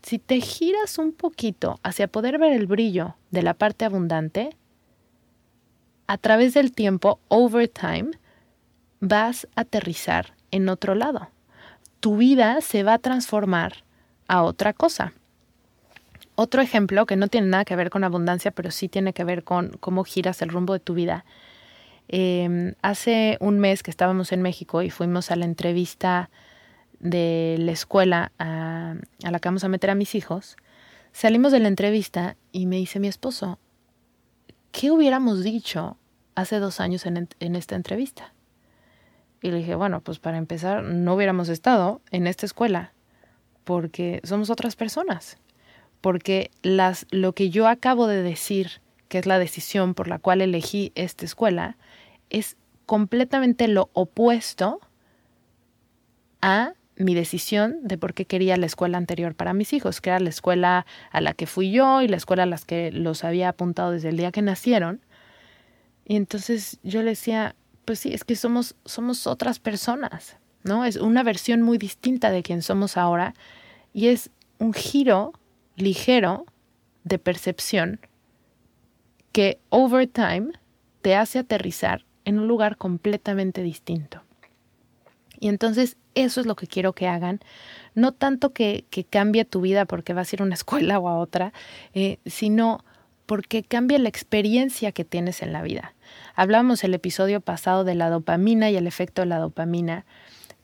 si 0.04 0.18
te 0.18 0.40
giras 0.40 0.98
un 0.98 1.12
poquito 1.12 1.80
hacia 1.82 2.08
poder 2.08 2.38
ver 2.38 2.52
el 2.52 2.66
brillo 2.66 3.16
de 3.30 3.42
la 3.42 3.54
parte 3.54 3.86
abundante, 3.86 4.56
a 6.06 6.18
través 6.18 6.52
del 6.52 6.72
tiempo, 6.72 7.20
over 7.28 7.68
time, 7.68 8.10
vas 9.00 9.48
a 9.56 9.62
aterrizar 9.62 10.34
en 10.50 10.68
otro 10.68 10.94
lado. 10.94 11.30
Tu 12.00 12.18
vida 12.18 12.60
se 12.60 12.82
va 12.82 12.94
a 12.94 12.98
transformar 12.98 13.84
a 14.28 14.42
otra 14.42 14.74
cosa. 14.74 15.14
Otro 16.34 16.60
ejemplo 16.60 17.06
que 17.06 17.16
no 17.16 17.28
tiene 17.28 17.46
nada 17.46 17.64
que 17.64 17.76
ver 17.76 17.88
con 17.88 18.04
abundancia, 18.04 18.50
pero 18.50 18.70
sí 18.70 18.88
tiene 18.90 19.14
que 19.14 19.24
ver 19.24 19.42
con 19.42 19.70
cómo 19.80 20.04
giras 20.04 20.42
el 20.42 20.50
rumbo 20.50 20.74
de 20.74 20.80
tu 20.80 20.92
vida. 20.92 21.24
Em, 22.08 22.74
hace 22.82 23.38
un 23.40 23.58
mes 23.58 23.82
que 23.82 23.90
estábamos 23.90 24.32
en 24.32 24.42
México 24.42 24.82
y 24.82 24.90
fuimos 24.90 25.30
a 25.30 25.36
la 25.36 25.46
entrevista 25.46 26.28
de 27.04 27.56
la 27.60 27.70
escuela 27.70 28.32
a, 28.38 28.94
la 29.20 29.38
que 29.38 29.48
vamos 29.48 29.62
a 29.62 29.68
meter 29.68 29.90
a 29.90 29.94
mis 29.94 30.14
hijos, 30.14 30.56
salimos 31.12 31.52
de 31.52 31.60
la 31.60 31.68
entrevista 31.68 32.36
y 32.50 32.66
me 32.66 32.76
dice 32.76 32.98
mi 32.98 33.08
esposo, 33.08 33.58
¿qué 34.72 34.90
hubiéramos 34.90 35.44
dicho 35.44 35.98
hace 36.34 36.58
dos 36.58 36.80
años 36.80 37.06
en, 37.06 37.28
en 37.38 37.56
esta 37.56 37.76
entrevista? 37.76 38.32
Y 39.42 39.50
le 39.50 39.58
dije, 39.58 39.74
bueno, 39.74 40.00
pues 40.00 40.18
para 40.18 40.38
empezar, 40.38 40.82
no 40.82 41.14
hubiéramos 41.14 41.50
estado 41.50 42.00
en 42.10 42.26
esta 42.26 42.46
escuela 42.46 42.94
porque 43.64 44.20
somos 44.24 44.48
otras 44.48 44.74
personas, 44.74 45.36
porque 46.00 46.50
las, 46.62 47.06
lo 47.10 47.34
que 47.34 47.50
yo 47.50 47.68
acabo 47.68 48.06
de 48.06 48.22
decir, 48.22 48.80
que 49.08 49.18
es 49.18 49.26
la 49.26 49.38
decisión 49.38 49.92
por 49.92 50.08
la 50.08 50.18
cual 50.18 50.40
elegí 50.40 50.90
esta 50.94 51.26
escuela, 51.26 51.76
es 52.30 52.56
completamente 52.86 53.68
lo 53.68 53.90
opuesto 53.92 54.80
a 56.40 56.72
mi 56.96 57.14
decisión 57.14 57.78
de 57.82 57.98
por 57.98 58.14
qué 58.14 58.24
quería 58.24 58.56
la 58.56 58.66
escuela 58.66 58.98
anterior 58.98 59.34
para 59.34 59.52
mis 59.52 59.72
hijos, 59.72 60.00
que 60.00 60.10
era 60.10 60.20
la 60.20 60.28
escuela 60.28 60.86
a 61.10 61.20
la 61.20 61.34
que 61.34 61.46
fui 61.46 61.70
yo 61.72 62.02
y 62.02 62.08
la 62.08 62.16
escuela 62.16 62.44
a 62.44 62.46
las 62.46 62.64
que 62.64 62.92
los 62.92 63.24
había 63.24 63.48
apuntado 63.48 63.90
desde 63.90 64.10
el 64.10 64.16
día 64.16 64.32
que 64.32 64.42
nacieron. 64.42 65.00
Y 66.04 66.16
entonces 66.16 66.78
yo 66.82 67.02
le 67.02 67.10
decía, 67.10 67.56
pues 67.84 67.98
sí, 67.98 68.12
es 68.12 68.24
que 68.24 68.36
somos, 68.36 68.76
somos 68.84 69.26
otras 69.26 69.58
personas, 69.58 70.36
¿no? 70.62 70.84
Es 70.84 70.96
una 70.96 71.22
versión 71.22 71.62
muy 71.62 71.78
distinta 71.78 72.30
de 72.30 72.42
quien 72.42 72.62
somos 72.62 72.96
ahora 72.96 73.34
y 73.92 74.08
es 74.08 74.30
un 74.58 74.72
giro 74.72 75.32
ligero 75.76 76.46
de 77.02 77.18
percepción 77.18 78.00
que 79.32 79.58
over 79.70 80.06
time 80.06 80.52
te 81.02 81.16
hace 81.16 81.40
aterrizar 81.40 82.04
en 82.24 82.38
un 82.38 82.48
lugar 82.48 82.76
completamente 82.76 83.62
distinto. 83.62 84.22
Y 85.40 85.48
entonces 85.48 85.96
eso 86.14 86.40
es 86.40 86.46
lo 86.46 86.56
que 86.56 86.66
quiero 86.66 86.92
que 86.92 87.08
hagan. 87.08 87.40
No 87.94 88.12
tanto 88.12 88.52
que, 88.52 88.86
cambie 89.10 89.44
tu 89.44 89.60
vida 89.60 89.84
porque 89.84 90.12
vas 90.12 90.32
a 90.32 90.36
ir 90.36 90.42
a 90.42 90.44
una 90.44 90.54
escuela 90.54 90.98
o 90.98 91.08
a 91.08 91.18
otra, 91.18 91.52
eh, 91.92 92.18
sino 92.26 92.84
porque 93.26 93.62
cambie 93.62 93.98
la 93.98 94.08
experiencia 94.08 94.92
que 94.92 95.04
tienes 95.04 95.42
en 95.42 95.52
la 95.52 95.62
vida. 95.62 95.94
Hablamos 96.34 96.84
el 96.84 96.94
episodio 96.94 97.40
pasado 97.40 97.84
de 97.84 97.94
la 97.94 98.10
dopamina 98.10 98.70
y 98.70 98.76
el 98.76 98.86
efecto 98.86 99.22
de 99.22 99.26
la 99.26 99.38
dopamina, 99.38 100.04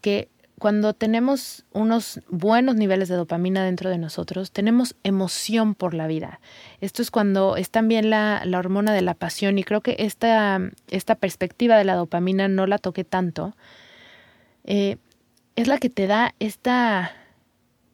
que 0.00 0.28
cuando 0.58 0.92
tenemos 0.92 1.64
unos 1.72 2.20
buenos 2.28 2.76
niveles 2.76 3.08
de 3.08 3.14
dopamina 3.14 3.64
dentro 3.64 3.88
de 3.88 3.96
nosotros, 3.96 4.52
tenemos 4.52 4.94
emoción 5.04 5.74
por 5.74 5.94
la 5.94 6.06
vida. 6.06 6.38
Esto 6.82 7.00
es 7.00 7.10
cuando 7.10 7.56
es 7.56 7.70
también 7.70 8.10
la, 8.10 8.42
la 8.44 8.58
hormona 8.58 8.92
de 8.92 9.00
la 9.00 9.14
pasión 9.14 9.58
y 9.58 9.64
creo 9.64 9.80
que 9.80 9.96
esta, 10.00 10.60
esta 10.90 11.14
perspectiva 11.14 11.78
de 11.78 11.84
la 11.84 11.94
dopamina 11.94 12.46
no 12.48 12.66
la 12.66 12.76
toqué 12.76 13.04
tanto. 13.04 13.56
Eh, 14.64 14.98
es 15.60 15.68
la 15.68 15.78
que 15.78 15.90
te 15.90 16.06
da 16.06 16.34
esta... 16.38 17.12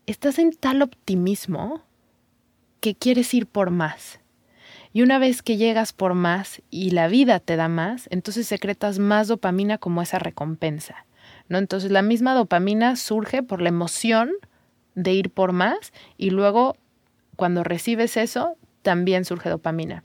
Estás 0.06 0.38
en 0.38 0.52
tal 0.52 0.82
optimismo 0.82 1.82
que 2.78 2.94
quieres 2.94 3.34
ir 3.34 3.46
por 3.46 3.70
más. 3.70 4.20
Y 4.92 5.02
una 5.02 5.18
vez 5.18 5.42
que 5.42 5.56
llegas 5.56 5.92
por 5.92 6.14
más 6.14 6.62
y 6.70 6.90
la 6.90 7.08
vida 7.08 7.40
te 7.40 7.56
da 7.56 7.66
más, 7.66 8.06
entonces 8.12 8.46
secretas 8.46 9.00
más 9.00 9.26
dopamina 9.26 9.78
como 9.78 10.00
esa 10.00 10.20
recompensa. 10.20 11.06
¿no? 11.48 11.58
Entonces 11.58 11.90
la 11.90 12.02
misma 12.02 12.34
dopamina 12.34 12.94
surge 12.94 13.42
por 13.42 13.60
la 13.60 13.68
emoción 13.68 14.30
de 14.94 15.12
ir 15.12 15.30
por 15.30 15.50
más 15.50 15.92
y 16.16 16.30
luego 16.30 16.76
cuando 17.34 17.64
recibes 17.64 18.16
eso 18.16 18.56
también 18.82 19.24
surge 19.24 19.50
dopamina. 19.50 20.04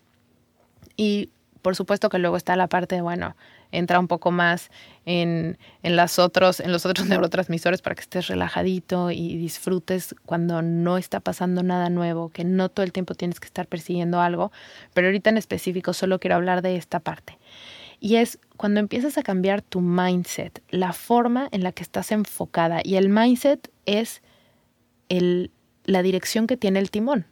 Y 0.97 1.29
por 1.61 1.75
supuesto 1.75 2.09
que 2.09 2.17
luego 2.17 2.37
está 2.37 2.55
la 2.55 2.67
parte 2.67 2.95
de, 2.95 3.01
bueno, 3.01 3.35
entra 3.71 3.99
un 3.99 4.07
poco 4.07 4.31
más 4.31 4.69
en, 5.05 5.57
en, 5.83 5.99
otros, 6.17 6.59
en 6.59 6.71
los 6.71 6.85
otros 6.85 7.05
neurotransmisores 7.09 7.81
para 7.81 7.95
que 7.95 8.01
estés 8.01 8.27
relajadito 8.27 9.11
y 9.11 9.37
disfrutes 9.37 10.15
cuando 10.25 10.61
no 10.61 10.97
está 10.97 11.19
pasando 11.19 11.63
nada 11.63 11.89
nuevo, 11.89 12.29
que 12.29 12.43
no 12.43 12.69
todo 12.69 12.83
el 12.83 12.91
tiempo 12.91 13.15
tienes 13.15 13.39
que 13.39 13.47
estar 13.47 13.67
persiguiendo 13.67 14.21
algo, 14.21 14.51
pero 14.93 15.07
ahorita 15.07 15.29
en 15.29 15.37
específico 15.37 15.93
solo 15.93 16.19
quiero 16.19 16.35
hablar 16.35 16.61
de 16.61 16.75
esta 16.75 16.99
parte. 16.99 17.37
Y 17.99 18.15
es 18.15 18.39
cuando 18.57 18.79
empiezas 18.79 19.17
a 19.19 19.23
cambiar 19.23 19.61
tu 19.61 19.79
mindset, 19.79 20.63
la 20.69 20.91
forma 20.91 21.47
en 21.51 21.63
la 21.63 21.71
que 21.71 21.83
estás 21.83 22.11
enfocada. 22.11 22.81
Y 22.83 22.95
el 22.95 23.09
mindset 23.09 23.71
es 23.85 24.23
el, 25.07 25.51
la 25.85 26.01
dirección 26.01 26.47
que 26.47 26.57
tiene 26.57 26.79
el 26.79 26.89
timón. 26.89 27.27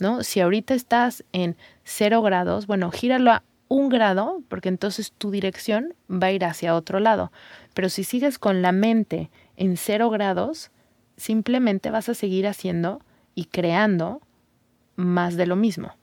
¿no? 0.00 0.22
Si 0.22 0.40
ahorita 0.40 0.74
estás 0.74 1.24
en 1.32 1.56
cero 1.84 2.22
grados, 2.22 2.66
bueno, 2.66 2.90
gíralo 2.90 3.32
a 3.32 3.42
un 3.68 3.88
grado, 3.88 4.42
porque 4.48 4.68
entonces 4.68 5.12
tu 5.12 5.30
dirección 5.30 5.94
va 6.10 6.28
a 6.28 6.32
ir 6.32 6.44
hacia 6.44 6.74
otro 6.74 7.00
lado. 7.00 7.30
Pero 7.74 7.88
si 7.88 8.04
sigues 8.04 8.38
con 8.38 8.62
la 8.62 8.72
mente 8.72 9.30
en 9.56 9.76
cero 9.76 10.10
grados, 10.10 10.70
simplemente 11.16 11.90
vas 11.90 12.08
a 12.08 12.14
seguir 12.14 12.46
haciendo 12.46 13.00
y 13.34 13.46
creando 13.46 14.20
más 14.96 15.36
de 15.36 15.46
lo 15.46 15.56
mismo. 15.56 15.94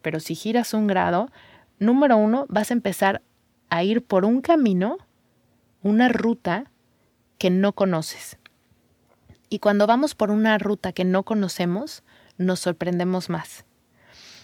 Pero 0.00 0.20
si 0.20 0.34
giras 0.34 0.74
un 0.74 0.86
grado, 0.86 1.30
número 1.78 2.16
uno, 2.16 2.46
vas 2.48 2.70
a 2.70 2.74
empezar 2.74 3.22
a 3.70 3.84
ir 3.84 4.04
por 4.04 4.24
un 4.24 4.40
camino, 4.40 4.98
una 5.82 6.08
ruta 6.08 6.70
que 7.38 7.50
no 7.50 7.72
conoces. 7.72 8.38
Y 9.48 9.58
cuando 9.58 9.86
vamos 9.86 10.14
por 10.14 10.30
una 10.30 10.58
ruta 10.58 10.92
que 10.92 11.04
no 11.04 11.24
conocemos, 11.24 12.02
nos 12.38 12.60
sorprendemos 12.60 13.28
más. 13.28 13.64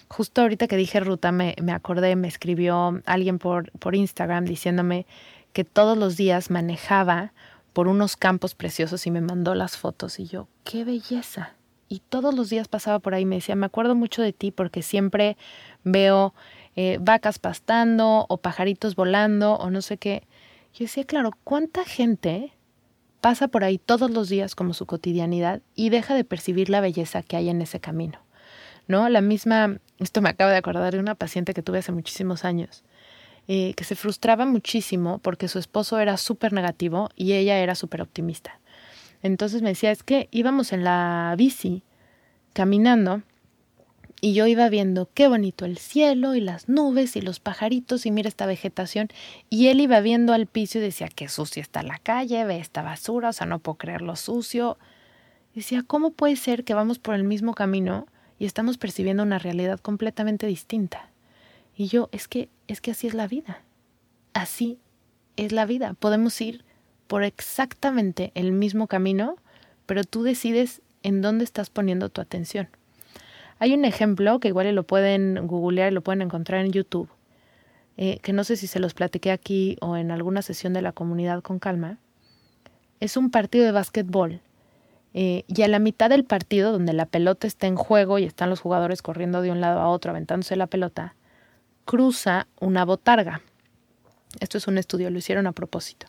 Justo 0.08 0.42
ahorita 0.42 0.66
que 0.66 0.76
dije 0.76 1.00
ruta, 1.00 1.32
me, 1.32 1.54
me 1.62 1.72
acordé, 1.72 2.16
me 2.16 2.28
escribió 2.28 3.00
alguien 3.04 3.38
por, 3.38 3.70
por 3.72 3.94
Instagram 3.94 4.44
diciéndome 4.44 5.06
que 5.52 5.64
todos 5.64 5.98
los 5.98 6.16
días 6.16 6.50
manejaba 6.50 7.32
por 7.72 7.88
unos 7.88 8.16
campos 8.16 8.54
preciosos 8.54 9.06
y 9.06 9.10
me 9.10 9.20
mandó 9.20 9.54
las 9.54 9.76
fotos 9.76 10.18
y 10.18 10.26
yo, 10.26 10.48
qué 10.64 10.84
belleza. 10.84 11.54
Y 11.88 12.00
todos 12.08 12.34
los 12.34 12.50
días 12.50 12.68
pasaba 12.68 12.98
por 12.98 13.14
ahí 13.14 13.22
y 13.22 13.26
me 13.26 13.36
decía, 13.36 13.56
me 13.56 13.66
acuerdo 13.66 13.94
mucho 13.94 14.20
de 14.20 14.32
ti 14.32 14.50
porque 14.50 14.82
siempre 14.82 15.36
veo 15.84 16.34
eh, 16.76 16.98
vacas 17.00 17.38
pastando 17.38 18.26
o 18.28 18.36
pajaritos 18.38 18.94
volando 18.94 19.54
o 19.54 19.70
no 19.70 19.80
sé 19.80 19.96
qué. 19.96 20.24
Yo 20.74 20.84
decía, 20.84 21.04
claro, 21.04 21.30
¿cuánta 21.44 21.84
gente 21.84 22.52
pasa 23.20 23.48
por 23.48 23.64
ahí 23.64 23.78
todos 23.78 24.10
los 24.10 24.28
días 24.28 24.54
como 24.54 24.74
su 24.74 24.84
cotidianidad 24.86 25.62
y 25.74 25.88
deja 25.90 26.14
de 26.14 26.24
percibir 26.24 26.68
la 26.70 26.80
belleza 26.80 27.22
que 27.22 27.36
hay 27.36 27.48
en 27.48 27.62
ese 27.62 27.80
camino? 27.80 28.18
¿No? 28.88 29.08
La 29.08 29.20
misma, 29.20 29.78
esto 29.98 30.20
me 30.20 30.30
acaba 30.30 30.50
de 30.50 30.56
acordar 30.56 30.94
de 30.94 30.98
una 30.98 31.14
paciente 31.14 31.54
que 31.54 31.62
tuve 31.62 31.78
hace 31.78 31.92
muchísimos 31.92 32.44
años, 32.44 32.82
eh, 33.46 33.74
que 33.76 33.84
se 33.84 33.94
frustraba 33.94 34.46
muchísimo 34.46 35.18
porque 35.18 35.46
su 35.46 35.58
esposo 35.58 36.00
era 36.00 36.16
súper 36.16 36.52
negativo 36.52 37.10
y 37.14 37.34
ella 37.34 37.58
era 37.58 37.74
súper 37.74 38.02
optimista. 38.02 38.58
Entonces 39.22 39.62
me 39.62 39.70
decía, 39.70 39.90
es 39.90 40.02
que 40.02 40.28
íbamos 40.30 40.72
en 40.72 40.84
la 40.84 41.34
bici 41.36 41.82
caminando 42.52 43.22
y 44.20 44.34
yo 44.34 44.46
iba 44.46 44.68
viendo 44.68 45.08
qué 45.14 45.28
bonito 45.28 45.64
el 45.64 45.78
cielo 45.78 46.34
y 46.34 46.40
las 46.40 46.68
nubes 46.68 47.14
y 47.14 47.20
los 47.20 47.38
pajaritos 47.38 48.04
y 48.06 48.10
mira 48.10 48.28
esta 48.28 48.46
vegetación 48.46 49.08
y 49.48 49.68
él 49.68 49.80
iba 49.80 50.00
viendo 50.00 50.32
al 50.32 50.46
piso 50.46 50.78
y 50.78 50.80
decía 50.80 51.08
qué 51.08 51.28
sucia 51.28 51.62
está 51.62 51.82
la 51.82 51.98
calle, 51.98 52.44
ve 52.44 52.58
esta 52.58 52.82
basura, 52.82 53.28
o 53.28 53.32
sea, 53.32 53.46
no 53.46 53.60
puedo 53.60 53.78
creer 53.78 54.02
lo 54.02 54.16
sucio. 54.16 54.78
Decía, 55.54 55.82
¿cómo 55.86 56.10
puede 56.10 56.36
ser 56.36 56.64
que 56.64 56.74
vamos 56.74 56.98
por 56.98 57.14
el 57.14 57.24
mismo 57.24 57.54
camino 57.54 58.06
y 58.38 58.46
estamos 58.46 58.78
percibiendo 58.78 59.22
una 59.22 59.38
realidad 59.38 59.80
completamente 59.80 60.46
distinta? 60.46 61.10
Y 61.76 61.86
yo, 61.88 62.08
es 62.12 62.28
que 62.28 62.48
es 62.66 62.80
que 62.80 62.90
así 62.90 63.06
es 63.06 63.14
la 63.14 63.26
vida. 63.26 63.62
Así 64.32 64.78
es 65.36 65.52
la 65.52 65.66
vida. 65.66 65.94
Podemos 65.94 66.40
ir 66.40 66.64
por 67.06 67.24
exactamente 67.24 68.30
el 68.34 68.52
mismo 68.52 68.86
camino, 68.86 69.36
pero 69.86 70.04
tú 70.04 70.22
decides 70.22 70.82
en 71.02 71.22
dónde 71.22 71.44
estás 71.44 71.70
poniendo 71.70 72.10
tu 72.10 72.20
atención. 72.20 72.68
Hay 73.58 73.74
un 73.74 73.84
ejemplo 73.84 74.38
que 74.38 74.48
igual 74.48 74.72
lo 74.74 74.84
pueden 74.84 75.46
googlear, 75.46 75.92
lo 75.92 76.02
pueden 76.02 76.22
encontrar 76.22 76.64
en 76.64 76.72
YouTube, 76.72 77.08
eh, 77.96 78.18
que 78.22 78.32
no 78.32 78.44
sé 78.44 78.56
si 78.56 78.66
se 78.66 78.78
los 78.78 78.94
platiqué 78.94 79.32
aquí 79.32 79.76
o 79.80 79.96
en 79.96 80.10
alguna 80.10 80.42
sesión 80.42 80.72
de 80.72 80.82
la 80.82 80.92
comunidad 80.92 81.42
con 81.42 81.58
calma. 81.58 81.98
Es 83.00 83.16
un 83.16 83.30
partido 83.30 83.64
de 83.64 83.72
básquetbol. 83.72 84.40
Eh, 85.14 85.44
y 85.46 85.62
a 85.62 85.68
la 85.68 85.78
mitad 85.78 86.10
del 86.10 86.24
partido, 86.24 86.72
donde 86.72 86.92
la 86.92 87.06
pelota 87.06 87.46
está 87.46 87.66
en 87.66 87.76
juego 87.76 88.18
y 88.18 88.24
están 88.24 88.50
los 88.50 88.60
jugadores 88.60 89.02
corriendo 89.02 89.42
de 89.42 89.50
un 89.50 89.60
lado 89.60 89.80
a 89.80 89.88
otro, 89.88 90.10
aventándose 90.10 90.56
la 90.56 90.66
pelota, 90.66 91.14
cruza 91.84 92.46
una 92.60 92.84
botarga. 92.84 93.40
Esto 94.40 94.58
es 94.58 94.68
un 94.68 94.78
estudio, 94.78 95.10
lo 95.10 95.18
hicieron 95.18 95.46
a 95.46 95.52
propósito. 95.52 96.06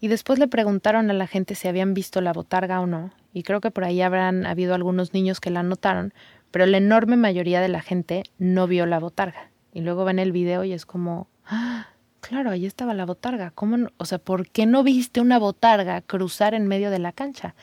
Y 0.00 0.08
después 0.08 0.38
le 0.38 0.48
preguntaron 0.48 1.10
a 1.10 1.14
la 1.14 1.26
gente 1.26 1.54
si 1.54 1.68
habían 1.68 1.94
visto 1.94 2.20
la 2.20 2.32
botarga 2.32 2.80
o 2.80 2.86
no, 2.86 3.12
y 3.32 3.42
creo 3.42 3.60
que 3.60 3.70
por 3.70 3.84
ahí 3.84 4.02
habrán 4.02 4.46
habido 4.46 4.74
algunos 4.74 5.14
niños 5.14 5.40
que 5.40 5.50
la 5.50 5.62
notaron, 5.62 6.12
pero 6.50 6.66
la 6.66 6.78
enorme 6.78 7.16
mayoría 7.16 7.60
de 7.60 7.68
la 7.68 7.80
gente 7.80 8.24
no 8.38 8.66
vio 8.66 8.86
la 8.86 8.98
botarga. 8.98 9.50
Y 9.72 9.80
luego 9.80 10.04
ven 10.04 10.18
el 10.20 10.30
video 10.30 10.62
y 10.62 10.72
es 10.72 10.86
como, 10.86 11.28
ah, 11.46 11.88
claro, 12.20 12.50
ahí 12.50 12.64
estaba 12.64 12.94
la 12.94 13.06
botarga. 13.06 13.50
¿Cómo 13.50 13.88
O 13.96 14.04
sea, 14.04 14.18
¿por 14.18 14.48
qué 14.48 14.66
no 14.66 14.84
viste 14.84 15.20
una 15.20 15.38
botarga 15.38 16.00
cruzar 16.00 16.54
en 16.54 16.68
medio 16.68 16.90
de 16.90 17.00
la 17.00 17.12
cancha? 17.12 17.54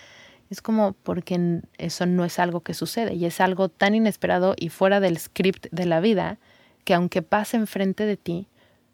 Es 0.51 0.61
como 0.61 0.91
porque 0.91 1.61
eso 1.77 2.05
no 2.05 2.25
es 2.25 2.37
algo 2.37 2.59
que 2.59 2.73
sucede 2.73 3.13
y 3.13 3.23
es 3.23 3.39
algo 3.39 3.69
tan 3.69 3.95
inesperado 3.95 4.53
y 4.57 4.67
fuera 4.67 4.99
del 4.99 5.17
script 5.17 5.67
de 5.71 5.85
la 5.85 6.01
vida 6.01 6.39
que 6.83 6.93
aunque 6.93 7.21
pase 7.21 7.55
enfrente 7.55 8.05
de 8.05 8.17
ti, 8.17 8.49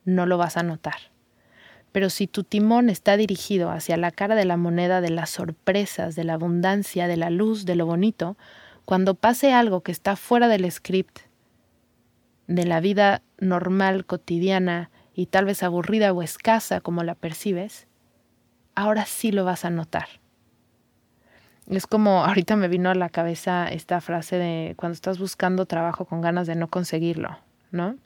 no 0.05 0.27
lo 0.27 0.37
vas 0.37 0.55
a 0.55 0.61
notar. 0.61 1.11
Pero 1.91 2.11
si 2.11 2.27
tu 2.27 2.43
timón 2.43 2.91
está 2.91 3.17
dirigido 3.17 3.71
hacia 3.71 3.97
la 3.97 4.11
cara 4.11 4.35
de 4.35 4.45
la 4.45 4.55
moneda 4.55 5.01
de 5.01 5.09
las 5.09 5.31
sorpresas, 5.31 6.15
de 6.15 6.25
la 6.25 6.35
abundancia, 6.35 7.07
de 7.07 7.17
la 7.17 7.31
luz, 7.31 7.65
de 7.65 7.73
lo 7.73 7.87
bonito, 7.87 8.37
cuando 8.85 9.15
pase 9.15 9.51
algo 9.51 9.81
que 9.81 9.91
está 9.91 10.15
fuera 10.15 10.47
del 10.47 10.71
script, 10.71 11.21
de 12.45 12.65
la 12.65 12.81
vida 12.81 13.23
normal, 13.39 14.05
cotidiana 14.05 14.91
y 15.15 15.25
tal 15.25 15.45
vez 15.45 15.63
aburrida 15.63 16.13
o 16.13 16.21
escasa 16.21 16.81
como 16.81 17.03
la 17.03 17.15
percibes, 17.15 17.87
ahora 18.75 19.07
sí 19.07 19.31
lo 19.31 19.43
vas 19.43 19.65
a 19.65 19.71
notar. 19.71 20.07
Es 21.69 21.85
como 21.85 22.23
ahorita 22.23 22.55
me 22.55 22.69
vino 22.69 22.89
a 22.89 22.95
la 22.95 23.09
cabeza 23.09 23.67
esta 23.67 23.99
frase 23.99 24.37
de 24.37 24.73
cuando 24.77 24.93
estás 24.93 25.19
buscando 25.19 25.65
trabajo 25.65 26.05
con 26.05 26.21
ganas 26.21 26.47
de 26.47 26.55
no 26.55 26.69
conseguirlo, 26.69 27.37
¿no? 27.71 27.97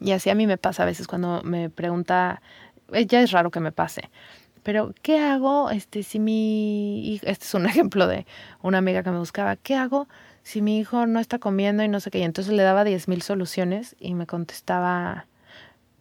Y 0.00 0.12
así 0.12 0.30
a 0.30 0.34
mí 0.34 0.46
me 0.46 0.56
pasa 0.56 0.84
a 0.84 0.86
veces 0.86 1.06
cuando 1.06 1.42
me 1.42 1.68
pregunta, 1.68 2.40
eh, 2.92 3.06
ya 3.06 3.20
es 3.20 3.32
raro 3.32 3.50
que 3.50 3.60
me 3.60 3.72
pase, 3.72 4.08
pero 4.62 4.94
¿qué 5.02 5.18
hago 5.18 5.70
este 5.70 6.02
si 6.02 6.20
mi 6.20 7.20
este 7.22 7.44
es 7.44 7.54
un 7.54 7.66
ejemplo 7.66 8.06
de 8.06 8.24
una 8.62 8.78
amiga 8.78 9.02
que 9.02 9.10
me 9.10 9.18
buscaba, 9.18 9.56
¿qué 9.56 9.74
hago 9.74 10.08
si 10.42 10.62
mi 10.62 10.78
hijo 10.78 11.06
no 11.06 11.18
está 11.18 11.38
comiendo 11.38 11.82
y 11.82 11.88
no 11.88 11.98
sé 11.98 12.10
qué? 12.10 12.20
Y 12.20 12.22
entonces 12.22 12.54
le 12.54 12.62
daba 12.62 12.84
diez 12.84 13.08
mil 13.08 13.22
soluciones 13.22 13.96
y 13.98 14.14
me 14.14 14.26
contestaba, 14.26 15.26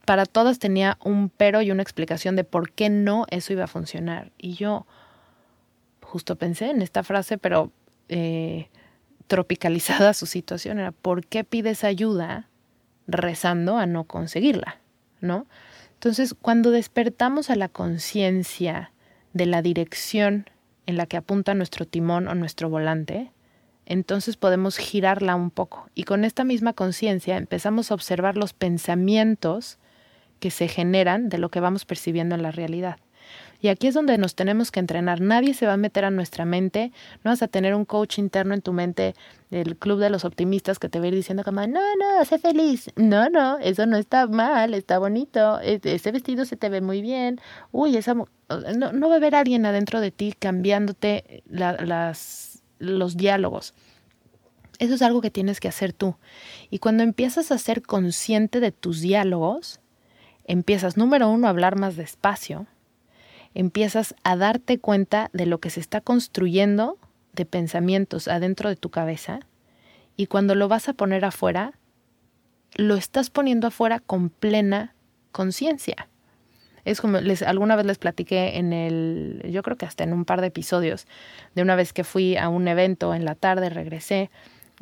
para 0.05 0.25
todas 0.27 0.59
tenía 0.59 0.97
un 1.03 1.29
pero 1.29 1.63
y 1.63 1.71
una 1.71 1.81
explicación 1.81 2.35
de 2.35 2.43
por 2.43 2.71
qué 2.71 2.89
no 2.89 3.25
eso 3.31 3.53
iba 3.53 3.63
a 3.63 3.67
funcionar. 3.67 4.31
Y 4.37 4.53
yo 4.53 4.85
justo 6.09 6.35
pensé 6.35 6.71
en 6.71 6.81
esta 6.81 7.03
frase, 7.03 7.37
pero 7.37 7.71
eh, 8.09 8.69
tropicalizada 9.27 10.13
su 10.13 10.25
situación, 10.25 10.79
era 10.79 10.91
¿por 10.91 11.25
qué 11.25 11.43
pides 11.43 11.83
ayuda 11.83 12.49
rezando 13.07 13.77
a 13.77 13.85
no 13.85 14.05
conseguirla? 14.05 14.79
¿No? 15.21 15.45
Entonces, 15.93 16.33
cuando 16.33 16.71
despertamos 16.71 17.49
a 17.49 17.55
la 17.55 17.69
conciencia 17.69 18.91
de 19.33 19.45
la 19.45 19.61
dirección 19.61 20.49
en 20.87 20.97
la 20.97 21.05
que 21.05 21.17
apunta 21.17 21.53
nuestro 21.53 21.85
timón 21.85 22.27
o 22.27 22.35
nuestro 22.35 22.69
volante, 22.69 23.31
entonces 23.85 24.37
podemos 24.37 24.77
girarla 24.77 25.35
un 25.35 25.51
poco. 25.51 25.89
Y 25.93 26.03
con 26.03 26.23
esta 26.23 26.43
misma 26.43 26.73
conciencia 26.73 27.37
empezamos 27.37 27.91
a 27.91 27.95
observar 27.95 28.37
los 28.37 28.53
pensamientos 28.53 29.77
que 30.39 30.51
se 30.51 30.67
generan 30.67 31.29
de 31.29 31.37
lo 31.37 31.49
que 31.49 31.59
vamos 31.59 31.85
percibiendo 31.85 32.33
en 32.33 32.43
la 32.43 32.51
realidad. 32.51 32.97
Y 33.61 33.67
aquí 33.67 33.87
es 33.87 33.93
donde 33.93 34.17
nos 34.17 34.35
tenemos 34.35 34.71
que 34.71 34.79
entrenar. 34.79 35.19
Nadie 35.19 35.53
se 35.53 35.65
va 35.65 35.73
a 35.73 35.77
meter 35.77 36.05
a 36.05 36.11
nuestra 36.11 36.45
mente. 36.45 36.93
No 37.23 37.31
vas 37.31 37.41
a 37.41 37.47
tener 37.47 37.75
un 37.75 37.83
coach 37.83 38.17
interno 38.17 38.53
en 38.53 38.61
tu 38.61 38.71
mente 38.71 39.15
del 39.49 39.75
club 39.75 39.99
de 39.99 40.09
los 40.09 40.23
optimistas 40.23 40.79
que 40.79 40.87
te 40.87 40.99
va 40.99 41.05
a 41.05 41.07
ir 41.09 41.15
diciendo 41.15 41.43
no, 41.45 41.67
no, 41.67 42.25
sé 42.25 42.39
feliz. 42.39 42.89
No, 42.95 43.29
no, 43.29 43.57
eso 43.59 43.85
no 43.85 43.97
está 43.97 44.27
mal, 44.27 44.73
está 44.73 44.97
bonito. 44.97 45.59
E, 45.61 45.81
ese 45.83 46.11
vestido 46.11 46.45
se 46.45 46.55
te 46.55 46.69
ve 46.69 46.79
muy 46.79 47.01
bien. 47.01 47.39
Uy, 47.71 47.97
esa... 47.97 48.13
No, 48.13 48.93
no 48.93 49.09
va 49.09 49.15
a 49.15 49.17
haber 49.17 49.35
alguien 49.35 49.65
adentro 49.65 49.99
de 49.99 50.11
ti 50.11 50.33
cambiándote 50.37 51.43
las, 51.49 52.63
los 52.79 53.17
diálogos. 53.17 53.73
Eso 54.79 54.95
es 54.95 55.01
algo 55.01 55.19
que 55.19 55.29
tienes 55.29 55.59
que 55.59 55.67
hacer 55.67 55.91
tú. 55.91 56.15
Y 56.69 56.79
cuando 56.79 57.03
empiezas 57.03 57.51
a 57.51 57.57
ser 57.57 57.81
consciente 57.81 58.61
de 58.61 58.71
tus 58.71 59.01
diálogos, 59.01 59.81
empiezas, 60.45 60.95
número 60.95 61.29
uno, 61.29 61.47
a 61.47 61.49
hablar 61.49 61.75
más 61.75 61.97
despacio 61.97 62.65
empiezas 63.53 64.15
a 64.23 64.35
darte 64.35 64.79
cuenta 64.79 65.29
de 65.33 65.45
lo 65.45 65.59
que 65.59 65.69
se 65.69 65.79
está 65.79 66.01
construyendo 66.01 66.97
de 67.33 67.45
pensamientos 67.45 68.27
adentro 68.27 68.69
de 68.69 68.75
tu 68.75 68.89
cabeza 68.89 69.39
y 70.15 70.27
cuando 70.27 70.55
lo 70.55 70.67
vas 70.67 70.89
a 70.89 70.93
poner 70.93 71.23
afuera, 71.23 71.73
lo 72.75 72.95
estás 72.95 73.29
poniendo 73.29 73.67
afuera 73.67 73.99
con 73.99 74.29
plena 74.29 74.93
conciencia. 75.31 76.09
Es 76.85 77.01
como 77.01 77.19
les, 77.19 77.41
alguna 77.41 77.75
vez 77.75 77.85
les 77.85 77.97
platiqué 77.97 78.57
en 78.57 78.73
el, 78.73 79.41
yo 79.51 79.63
creo 79.63 79.77
que 79.77 79.85
hasta 79.85 80.03
en 80.03 80.13
un 80.13 80.25
par 80.25 80.41
de 80.41 80.47
episodios, 80.47 81.07
de 81.55 81.61
una 81.61 81.75
vez 81.75 81.93
que 81.93 82.03
fui 82.03 82.35
a 82.35 82.49
un 82.49 82.67
evento 82.67 83.13
en 83.13 83.25
la 83.25 83.35
tarde, 83.35 83.69
regresé 83.69 84.29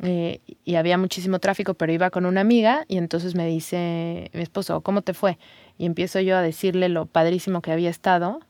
eh, 0.02 0.40
y 0.64 0.76
había 0.76 0.96
muchísimo 0.96 1.38
tráfico, 1.38 1.74
pero 1.74 1.92
iba 1.92 2.10
con 2.10 2.24
una 2.24 2.40
amiga 2.40 2.84
y 2.88 2.98
entonces 2.98 3.34
me 3.34 3.46
dice 3.46 4.30
mi 4.32 4.42
esposo, 4.42 4.80
¿cómo 4.80 5.02
te 5.02 5.12
fue? 5.12 5.38
Y 5.76 5.86
empiezo 5.86 6.20
yo 6.20 6.36
a 6.36 6.42
decirle 6.42 6.88
lo 6.88 7.06
padrísimo 7.06 7.62
que 7.62 7.72
había 7.72 7.90
estado 7.90 8.40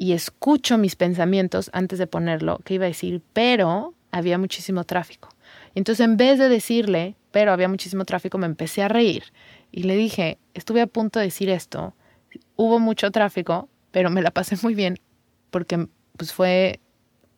y 0.00 0.14
escucho 0.14 0.78
mis 0.78 0.96
pensamientos 0.96 1.68
antes 1.74 1.98
de 1.98 2.06
ponerlo, 2.06 2.60
que 2.64 2.72
iba 2.72 2.86
a 2.86 2.88
decir, 2.88 3.20
pero 3.34 3.92
había 4.10 4.38
muchísimo 4.38 4.84
tráfico. 4.84 5.28
Entonces, 5.74 6.02
en 6.02 6.16
vez 6.16 6.38
de 6.38 6.48
decirle, 6.48 7.16
pero 7.32 7.52
había 7.52 7.68
muchísimo 7.68 8.06
tráfico, 8.06 8.38
me 8.38 8.46
empecé 8.46 8.82
a 8.82 8.88
reír 8.88 9.24
y 9.70 9.82
le 9.82 9.94
dije, 9.96 10.38
estuve 10.54 10.80
a 10.80 10.86
punto 10.86 11.18
de 11.18 11.26
decir 11.26 11.50
esto, 11.50 11.92
hubo 12.56 12.78
mucho 12.78 13.10
tráfico, 13.10 13.68
pero 13.90 14.08
me 14.08 14.22
la 14.22 14.30
pasé 14.30 14.56
muy 14.62 14.74
bien 14.74 14.98
porque 15.50 15.86
pues 16.16 16.32
fue 16.32 16.80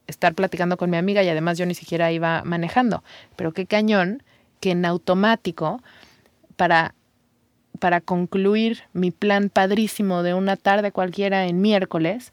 estar 0.06 0.32
platicando 0.36 0.76
con 0.76 0.88
mi 0.88 0.98
amiga 0.98 1.24
y 1.24 1.28
además 1.28 1.58
yo 1.58 1.66
ni 1.66 1.74
siquiera 1.74 2.12
iba 2.12 2.44
manejando. 2.44 3.02
Pero 3.34 3.52
qué 3.52 3.66
cañón 3.66 4.22
que 4.60 4.70
en 4.70 4.84
automático, 4.84 5.82
para, 6.54 6.94
para 7.80 8.00
concluir 8.00 8.84
mi 8.92 9.10
plan 9.10 9.48
padrísimo 9.48 10.22
de 10.22 10.34
una 10.34 10.56
tarde 10.56 10.92
cualquiera 10.92 11.46
en 11.46 11.60
miércoles, 11.60 12.32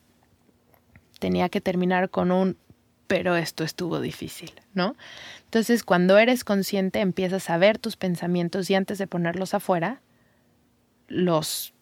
tenía 1.20 1.50
que 1.50 1.62
terminar 1.62 2.10
con 2.10 2.32
un 2.32 2.58
pero 3.10 3.36
esto 3.36 3.64
estuvo 3.64 4.00
difícil, 4.02 4.52
¿no? 4.76 4.96
Entonces, 5.46 5.84
cuando 5.84 6.20
eres 6.20 6.44
consciente, 6.44 7.00
empiezas 7.00 7.50
a 7.50 7.58
ver 7.58 7.80
tus 7.80 7.98
pensamientos 7.98 8.70
y 8.70 8.76
antes 8.76 9.00
de 9.00 9.08
ponerlos 9.08 9.56
afuera, 9.56 10.00
los, 11.08 11.74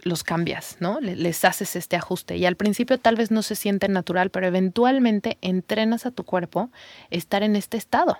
los 0.00 0.24
cambias, 0.24 0.78
¿no? 0.80 0.98
Les 1.00 1.44
haces 1.44 1.76
este 1.76 1.94
ajuste. 1.94 2.38
Y 2.38 2.44
al 2.44 2.56
principio 2.56 2.98
tal 2.98 3.14
vez 3.14 3.30
no 3.30 3.42
se 3.42 3.54
siente 3.54 3.86
natural, 3.86 4.30
pero 4.30 4.48
eventualmente 4.48 5.38
entrenas 5.42 6.06
a 6.06 6.10
tu 6.10 6.24
cuerpo 6.24 6.70
estar 7.10 7.44
en 7.44 7.54
este 7.54 7.76
estado. 7.76 8.18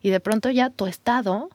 Y 0.00 0.10
de 0.10 0.20
pronto 0.20 0.48
ya 0.48 0.70
tu 0.70 0.86
estado 0.86 1.50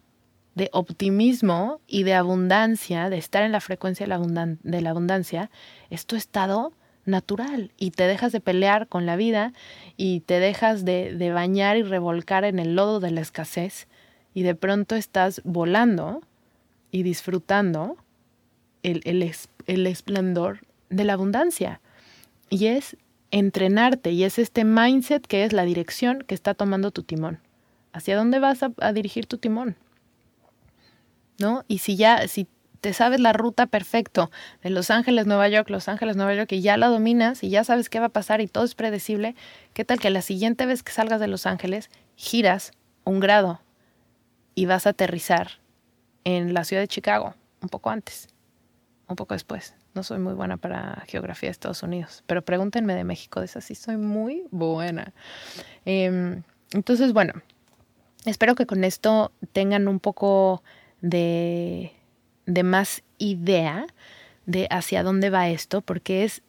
de 0.53 0.69
optimismo 0.73 1.79
y 1.87 2.03
de 2.03 2.13
abundancia, 2.13 3.09
de 3.09 3.19
estar 3.19 3.43
en 3.43 3.53
la 3.53 3.61
frecuencia 3.61 4.05
de 4.05 4.09
la, 4.09 4.57
de 4.63 4.81
la 4.81 4.89
abundancia, 4.89 5.49
es 5.89 6.05
tu 6.05 6.17
estado 6.17 6.73
natural 7.05 7.71
y 7.77 7.91
te 7.91 8.07
dejas 8.07 8.31
de 8.31 8.41
pelear 8.41 8.87
con 8.87 9.05
la 9.05 9.15
vida 9.15 9.53
y 9.97 10.21
te 10.21 10.39
dejas 10.39 10.85
de, 10.85 11.15
de, 11.15 11.31
bañar 11.31 11.77
y 11.77 11.83
revolcar 11.83 12.43
en 12.43 12.59
el 12.59 12.75
lodo 12.75 12.99
de 12.99 13.11
la 13.11 13.21
escasez 13.21 13.87
y 14.33 14.43
de 14.43 14.55
pronto 14.55 14.95
estás 14.95 15.41
volando 15.43 16.21
y 16.91 17.03
disfrutando 17.03 17.97
el, 18.83 19.01
el, 19.65 19.87
esplendor 19.87 20.59
de 20.89 21.03
la 21.03 21.13
abundancia. 21.13 21.81
Y 22.49 22.67
es 22.67 22.97
entrenarte 23.31 24.11
y 24.11 24.23
es 24.23 24.37
este 24.39 24.63
mindset 24.63 25.25
que 25.25 25.43
es 25.43 25.53
la 25.53 25.65
dirección 25.65 26.23
que 26.27 26.35
está 26.35 26.53
tomando 26.53 26.91
tu 26.91 27.03
timón. 27.03 27.39
¿Hacia 27.91 28.15
dónde 28.15 28.39
vas 28.39 28.61
a, 28.61 28.71
a 28.77 28.93
dirigir 28.93 29.25
tu 29.25 29.37
timón? 29.37 29.75
¿No? 31.39 31.63
Y 31.67 31.79
si 31.79 31.95
ya, 31.95 32.27
si 32.27 32.47
te 32.81 32.93
sabes 32.93 33.19
la 33.19 33.33
ruta 33.33 33.67
perfecto 33.67 34.31
de 34.61 34.69
Los 34.69 34.91
Ángeles, 34.91 35.25
Nueva 35.25 35.47
York, 35.47 35.69
Los 35.69 35.87
Ángeles, 35.87 36.15
Nueva 36.15 36.33
York, 36.33 36.51
y 36.51 36.61
ya 36.61 36.77
la 36.77 36.87
dominas 36.87 37.43
y 37.43 37.49
ya 37.49 37.63
sabes 37.63 37.89
qué 37.89 37.99
va 37.99 38.07
a 38.07 38.09
pasar 38.09 38.41
y 38.41 38.47
todo 38.47 38.63
es 38.63 38.75
predecible, 38.75 39.35
¿qué 39.73 39.85
tal 39.85 39.99
que 39.99 40.09
la 40.09 40.21
siguiente 40.21 40.65
vez 40.65 40.83
que 40.83 40.91
salgas 40.91 41.19
de 41.19 41.27
Los 41.27 41.45
Ángeles 41.45 41.89
giras 42.15 42.71
un 43.03 43.19
grado 43.19 43.61
y 44.55 44.65
vas 44.65 44.87
a 44.87 44.91
aterrizar 44.91 45.59
en 46.23 46.53
la 46.53 46.63
ciudad 46.63 46.81
de 46.81 46.87
Chicago 46.87 47.35
un 47.61 47.69
poco 47.69 47.89
antes, 47.89 48.27
un 49.07 49.15
poco 49.15 49.33
después? 49.33 49.75
No 49.93 50.03
soy 50.03 50.19
muy 50.19 50.33
buena 50.33 50.57
para 50.57 51.03
geografía 51.07 51.47
de 51.47 51.51
Estados 51.51 51.81
Unidos, 51.81 52.23
pero 52.27 52.43
pregúntenme 52.43 52.95
de 52.95 53.05
México, 53.05 53.39
de 53.39 53.45
esa 53.45 53.61
sí 53.61 53.75
soy 53.75 53.95
muy 53.95 54.43
buena. 54.51 55.13
Em, 55.85 56.43
entonces, 56.73 57.13
bueno, 57.13 57.33
espero 58.25 58.55
que 58.55 58.65
con 58.65 58.83
esto 58.83 59.31
tengan 59.53 59.87
un 59.87 60.01
poco 60.01 60.63
de 60.99 61.93
de 62.45 62.63
más 62.63 63.03
idea 63.17 63.85
de 64.45 64.67
hacia 64.69 65.03
dónde 65.03 65.29
va 65.29 65.49
esto, 65.49 65.81
porque 65.81 66.23
es 66.23 66.43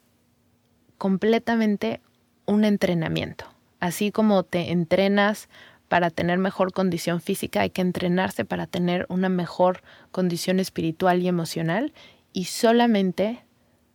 completamente 0.99 2.01
un 2.45 2.65
entrenamiento. 2.65 3.47
Así 3.81 4.11
como 4.11 4.43
te 4.43 4.73
entrenas 4.73 5.49
para 5.89 6.11
tener 6.11 6.39
mejor 6.39 6.73
condición 6.73 7.21
física, 7.21 7.61
hay 7.61 7.71
que 7.71 7.83
entrenarse 7.83 8.45
para 8.45 8.67
tener 8.67 9.07
una 9.09 9.29
mejor 9.29 9.83
condición 10.11 10.59
espiritual 10.61 11.23
y 11.23 11.29
emocional 11.29 11.93
y 12.33 12.45
solamente 12.45 13.45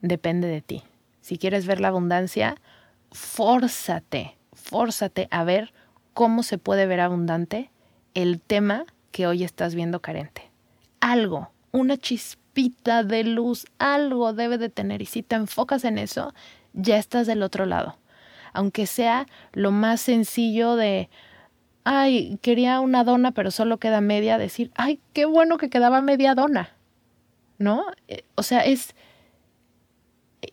depende 0.01 0.47
de 0.47 0.61
ti. 0.61 0.83
Si 1.21 1.37
quieres 1.37 1.65
ver 1.65 1.79
la 1.79 1.89
abundancia, 1.89 2.55
fórzate, 3.11 4.37
fórzate 4.53 5.27
a 5.31 5.43
ver 5.43 5.73
cómo 6.13 6.43
se 6.43 6.57
puede 6.57 6.85
ver 6.85 6.99
abundante 6.99 7.71
el 8.13 8.39
tema 8.39 8.85
que 9.11 9.27
hoy 9.27 9.43
estás 9.43 9.75
viendo 9.75 10.01
carente. 10.01 10.49
Algo, 10.99 11.51
una 11.71 11.97
chispita 11.97 13.03
de 13.03 13.23
luz, 13.23 13.65
algo 13.79 14.33
debe 14.33 14.57
de 14.57 14.69
tener. 14.69 15.01
Y 15.01 15.05
si 15.05 15.23
te 15.23 15.35
enfocas 15.35 15.83
en 15.85 15.97
eso, 15.97 16.33
ya 16.73 16.97
estás 16.97 17.27
del 17.27 17.43
otro 17.43 17.65
lado. 17.65 17.97
Aunque 18.53 18.85
sea 18.85 19.27
lo 19.53 19.71
más 19.71 20.01
sencillo 20.01 20.75
de, 20.75 21.09
ay, 21.83 22.37
quería 22.41 22.79
una 22.79 23.03
dona, 23.03 23.31
pero 23.31 23.51
solo 23.51 23.77
queda 23.77 24.01
media, 24.01 24.37
decir, 24.37 24.71
ay, 24.75 24.99
qué 25.13 25.25
bueno 25.25 25.57
que 25.57 25.69
quedaba 25.69 26.01
media 26.01 26.35
dona. 26.35 26.75
¿No? 27.57 27.85
Eh, 28.07 28.23
o 28.35 28.43
sea, 28.43 28.61
es... 28.61 28.95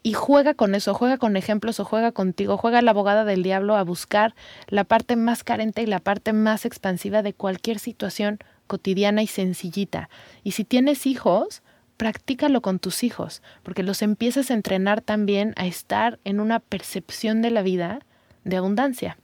Y 0.02 0.12
juega 0.12 0.52
con 0.52 0.74
eso, 0.74 0.92
juega 0.92 1.16
con 1.16 1.34
ejemplos 1.38 1.80
o 1.80 1.84
juega 1.84 2.12
contigo, 2.12 2.58
juega 2.58 2.82
la 2.82 2.90
abogada 2.90 3.24
del 3.24 3.42
diablo 3.42 3.74
a 3.74 3.82
buscar 3.84 4.34
la 4.66 4.84
parte 4.84 5.16
más 5.16 5.44
carente 5.44 5.80
y 5.82 5.86
la 5.86 5.98
parte 5.98 6.34
más 6.34 6.66
expansiva 6.66 7.22
de 7.22 7.32
cualquier 7.32 7.78
situación 7.78 8.38
cotidiana 8.68 9.22
y 9.22 9.26
sencillita. 9.26 10.08
Y 10.44 10.52
si 10.52 10.62
tienes 10.62 11.06
hijos, 11.06 11.62
practícalo 11.96 12.62
con 12.62 12.78
tus 12.78 13.02
hijos, 13.02 13.42
porque 13.64 13.82
los 13.82 14.02
empiezas 14.02 14.50
a 14.50 14.54
entrenar 14.54 15.00
también 15.00 15.52
a 15.56 15.66
estar 15.66 16.20
en 16.24 16.38
una 16.38 16.60
percepción 16.60 17.42
de 17.42 17.50
la 17.50 17.62
vida 17.62 17.98
de 18.44 18.56
abundancia. 18.56 19.18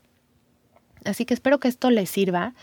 Así 1.05 1.25
que 1.25 1.35
espero 1.35 1.61
que 1.61 1.69
esto 1.69 1.91
les 1.91 2.11
sirva. 2.11 2.55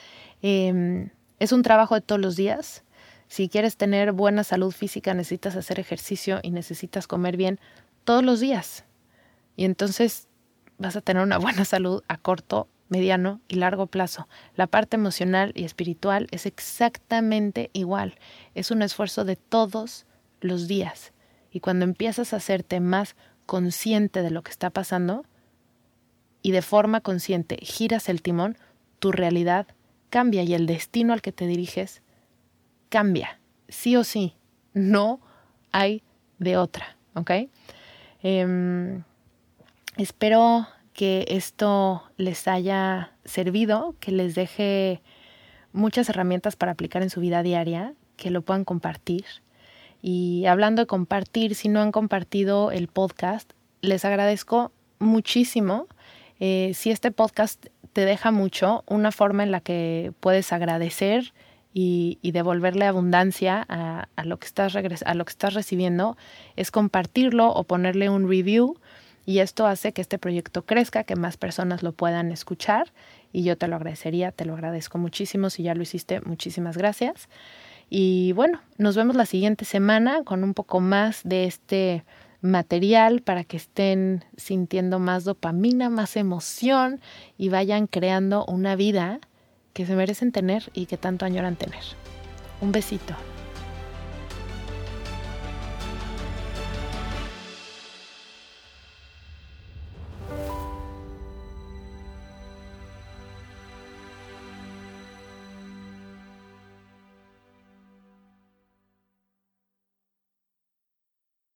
Em, 0.41 1.09
es 1.39 1.53
un 1.53 1.63
trabajo 1.63 1.95
de 1.95 2.01
todos 2.01 2.19
los 2.19 2.35
días. 2.35 2.83
Si 3.27 3.47
quieres 3.47 3.77
tener 3.77 4.11
buena 4.11 4.43
salud 4.43 4.71
física, 4.71 5.13
necesitas 5.13 5.55
hacer 5.55 5.79
ejercicio 5.79 6.39
y 6.43 6.51
necesitas 6.51 7.07
comer 7.07 7.37
bien 7.37 7.59
todos 8.03 8.23
los 8.23 8.41
días. 8.41 8.83
Y 9.55 9.63
entonces 9.63 10.27
vas 10.77 10.97
a 10.97 11.01
tener 11.01 11.23
una 11.23 11.37
buena 11.39 11.63
salud 11.63 12.03
a 12.09 12.17
corto 12.17 12.67
mediano 12.91 13.39
y 13.47 13.55
largo 13.55 13.87
plazo. 13.87 14.27
La 14.55 14.67
parte 14.67 14.97
emocional 14.97 15.53
y 15.55 15.63
espiritual 15.63 16.27
es 16.31 16.45
exactamente 16.45 17.69
igual. 17.71 18.15
Es 18.53 18.69
un 18.69 18.81
esfuerzo 18.81 19.23
de 19.23 19.37
todos 19.37 20.05
los 20.41 20.67
días. 20.67 21.13
Y 21.51 21.61
cuando 21.61 21.85
empiezas 21.85 22.33
a 22.33 22.37
hacerte 22.37 22.81
más 22.81 23.15
consciente 23.45 24.21
de 24.21 24.29
lo 24.29 24.43
que 24.43 24.51
está 24.51 24.69
pasando 24.69 25.25
y 26.41 26.51
de 26.51 26.61
forma 26.61 26.99
consciente 26.99 27.57
giras 27.61 28.09
el 28.09 28.21
timón, 28.21 28.57
tu 28.99 29.13
realidad 29.13 29.67
cambia 30.09 30.43
y 30.43 30.53
el 30.53 30.65
destino 30.65 31.13
al 31.13 31.21
que 31.21 31.31
te 31.31 31.47
diriges 31.47 32.01
cambia. 32.89 33.39
Sí 33.69 33.95
o 33.95 34.03
sí. 34.03 34.35
No 34.73 35.21
hay 35.71 36.03
de 36.39 36.57
otra. 36.57 36.97
Em, 38.21 39.03
espero 39.95 40.67
que 40.93 41.25
esto 41.29 42.03
les 42.17 42.47
haya 42.47 43.11
servido, 43.25 43.95
que 43.99 44.11
les 44.11 44.35
deje 44.35 45.01
muchas 45.73 46.09
herramientas 46.09 46.55
para 46.55 46.73
aplicar 46.73 47.01
en 47.01 47.09
su 47.09 47.21
vida 47.21 47.43
diaria, 47.43 47.93
que 48.17 48.29
lo 48.29 48.41
puedan 48.41 48.65
compartir. 48.65 49.25
Y 50.01 50.45
hablando 50.45 50.81
de 50.81 50.87
compartir, 50.87 51.55
si 51.55 51.69
no 51.69 51.81
han 51.81 51.91
compartido 51.91 52.71
el 52.71 52.87
podcast, 52.87 53.51
les 53.81 54.03
agradezco 54.05 54.71
muchísimo. 54.99 55.87
Eh, 56.39 56.71
si 56.73 56.91
este 56.91 57.11
podcast 57.11 57.67
te 57.93 58.05
deja 58.05 58.31
mucho, 58.31 58.83
una 58.87 59.11
forma 59.11 59.43
en 59.43 59.51
la 59.51 59.59
que 59.59 60.11
puedes 60.19 60.53
agradecer 60.53 61.33
y, 61.73 62.19
devolverle 62.21 62.85
abundancia 62.85 63.65
a, 63.69 64.25
lo 64.25 64.37
que 64.37 64.47
estás 64.47 64.75
a 64.75 65.13
lo 65.13 65.25
que 65.25 65.31
estás 65.31 65.53
recibiendo 65.53 66.17
es 66.55 66.71
compartirlo 66.71 67.49
o 67.49 67.63
ponerle 67.63 68.09
un 68.09 68.27
review 68.27 68.77
y 69.25 69.39
esto 69.39 69.65
hace 69.65 69.93
que 69.93 70.01
este 70.01 70.17
proyecto 70.17 70.65
crezca, 70.65 71.03
que 71.03 71.15
más 71.15 71.37
personas 71.37 71.83
lo 71.83 71.91
puedan 71.91 72.31
escuchar 72.31 72.91
y 73.31 73.43
yo 73.43 73.57
te 73.57 73.67
lo 73.67 73.75
agradecería, 73.75 74.31
te 74.31 74.45
lo 74.45 74.53
agradezco 74.53 74.97
muchísimo 74.97 75.49
si 75.49 75.63
ya 75.63 75.75
lo 75.75 75.83
hiciste, 75.83 76.21
muchísimas 76.21 76.77
gracias. 76.77 77.29
Y 77.89 78.31
bueno, 78.33 78.61
nos 78.77 78.95
vemos 78.95 79.15
la 79.15 79.25
siguiente 79.25 79.65
semana 79.65 80.23
con 80.23 80.43
un 80.43 80.53
poco 80.53 80.79
más 80.79 81.21
de 81.23 81.45
este 81.45 82.05
material 82.41 83.21
para 83.21 83.43
que 83.43 83.57
estén 83.57 84.25
sintiendo 84.37 84.97
más 84.97 85.23
dopamina, 85.23 85.89
más 85.89 86.15
emoción 86.15 86.99
y 87.37 87.49
vayan 87.49 87.87
creando 87.87 88.45
una 88.45 88.75
vida 88.75 89.19
que 89.73 89.85
se 89.85 89.95
merecen 89.95 90.31
tener 90.31 90.69
y 90.73 90.85
que 90.87 90.97
tanto 90.97 91.25
añoran 91.25 91.55
tener. 91.55 91.83
Un 92.61 92.71
besito. 92.71 93.15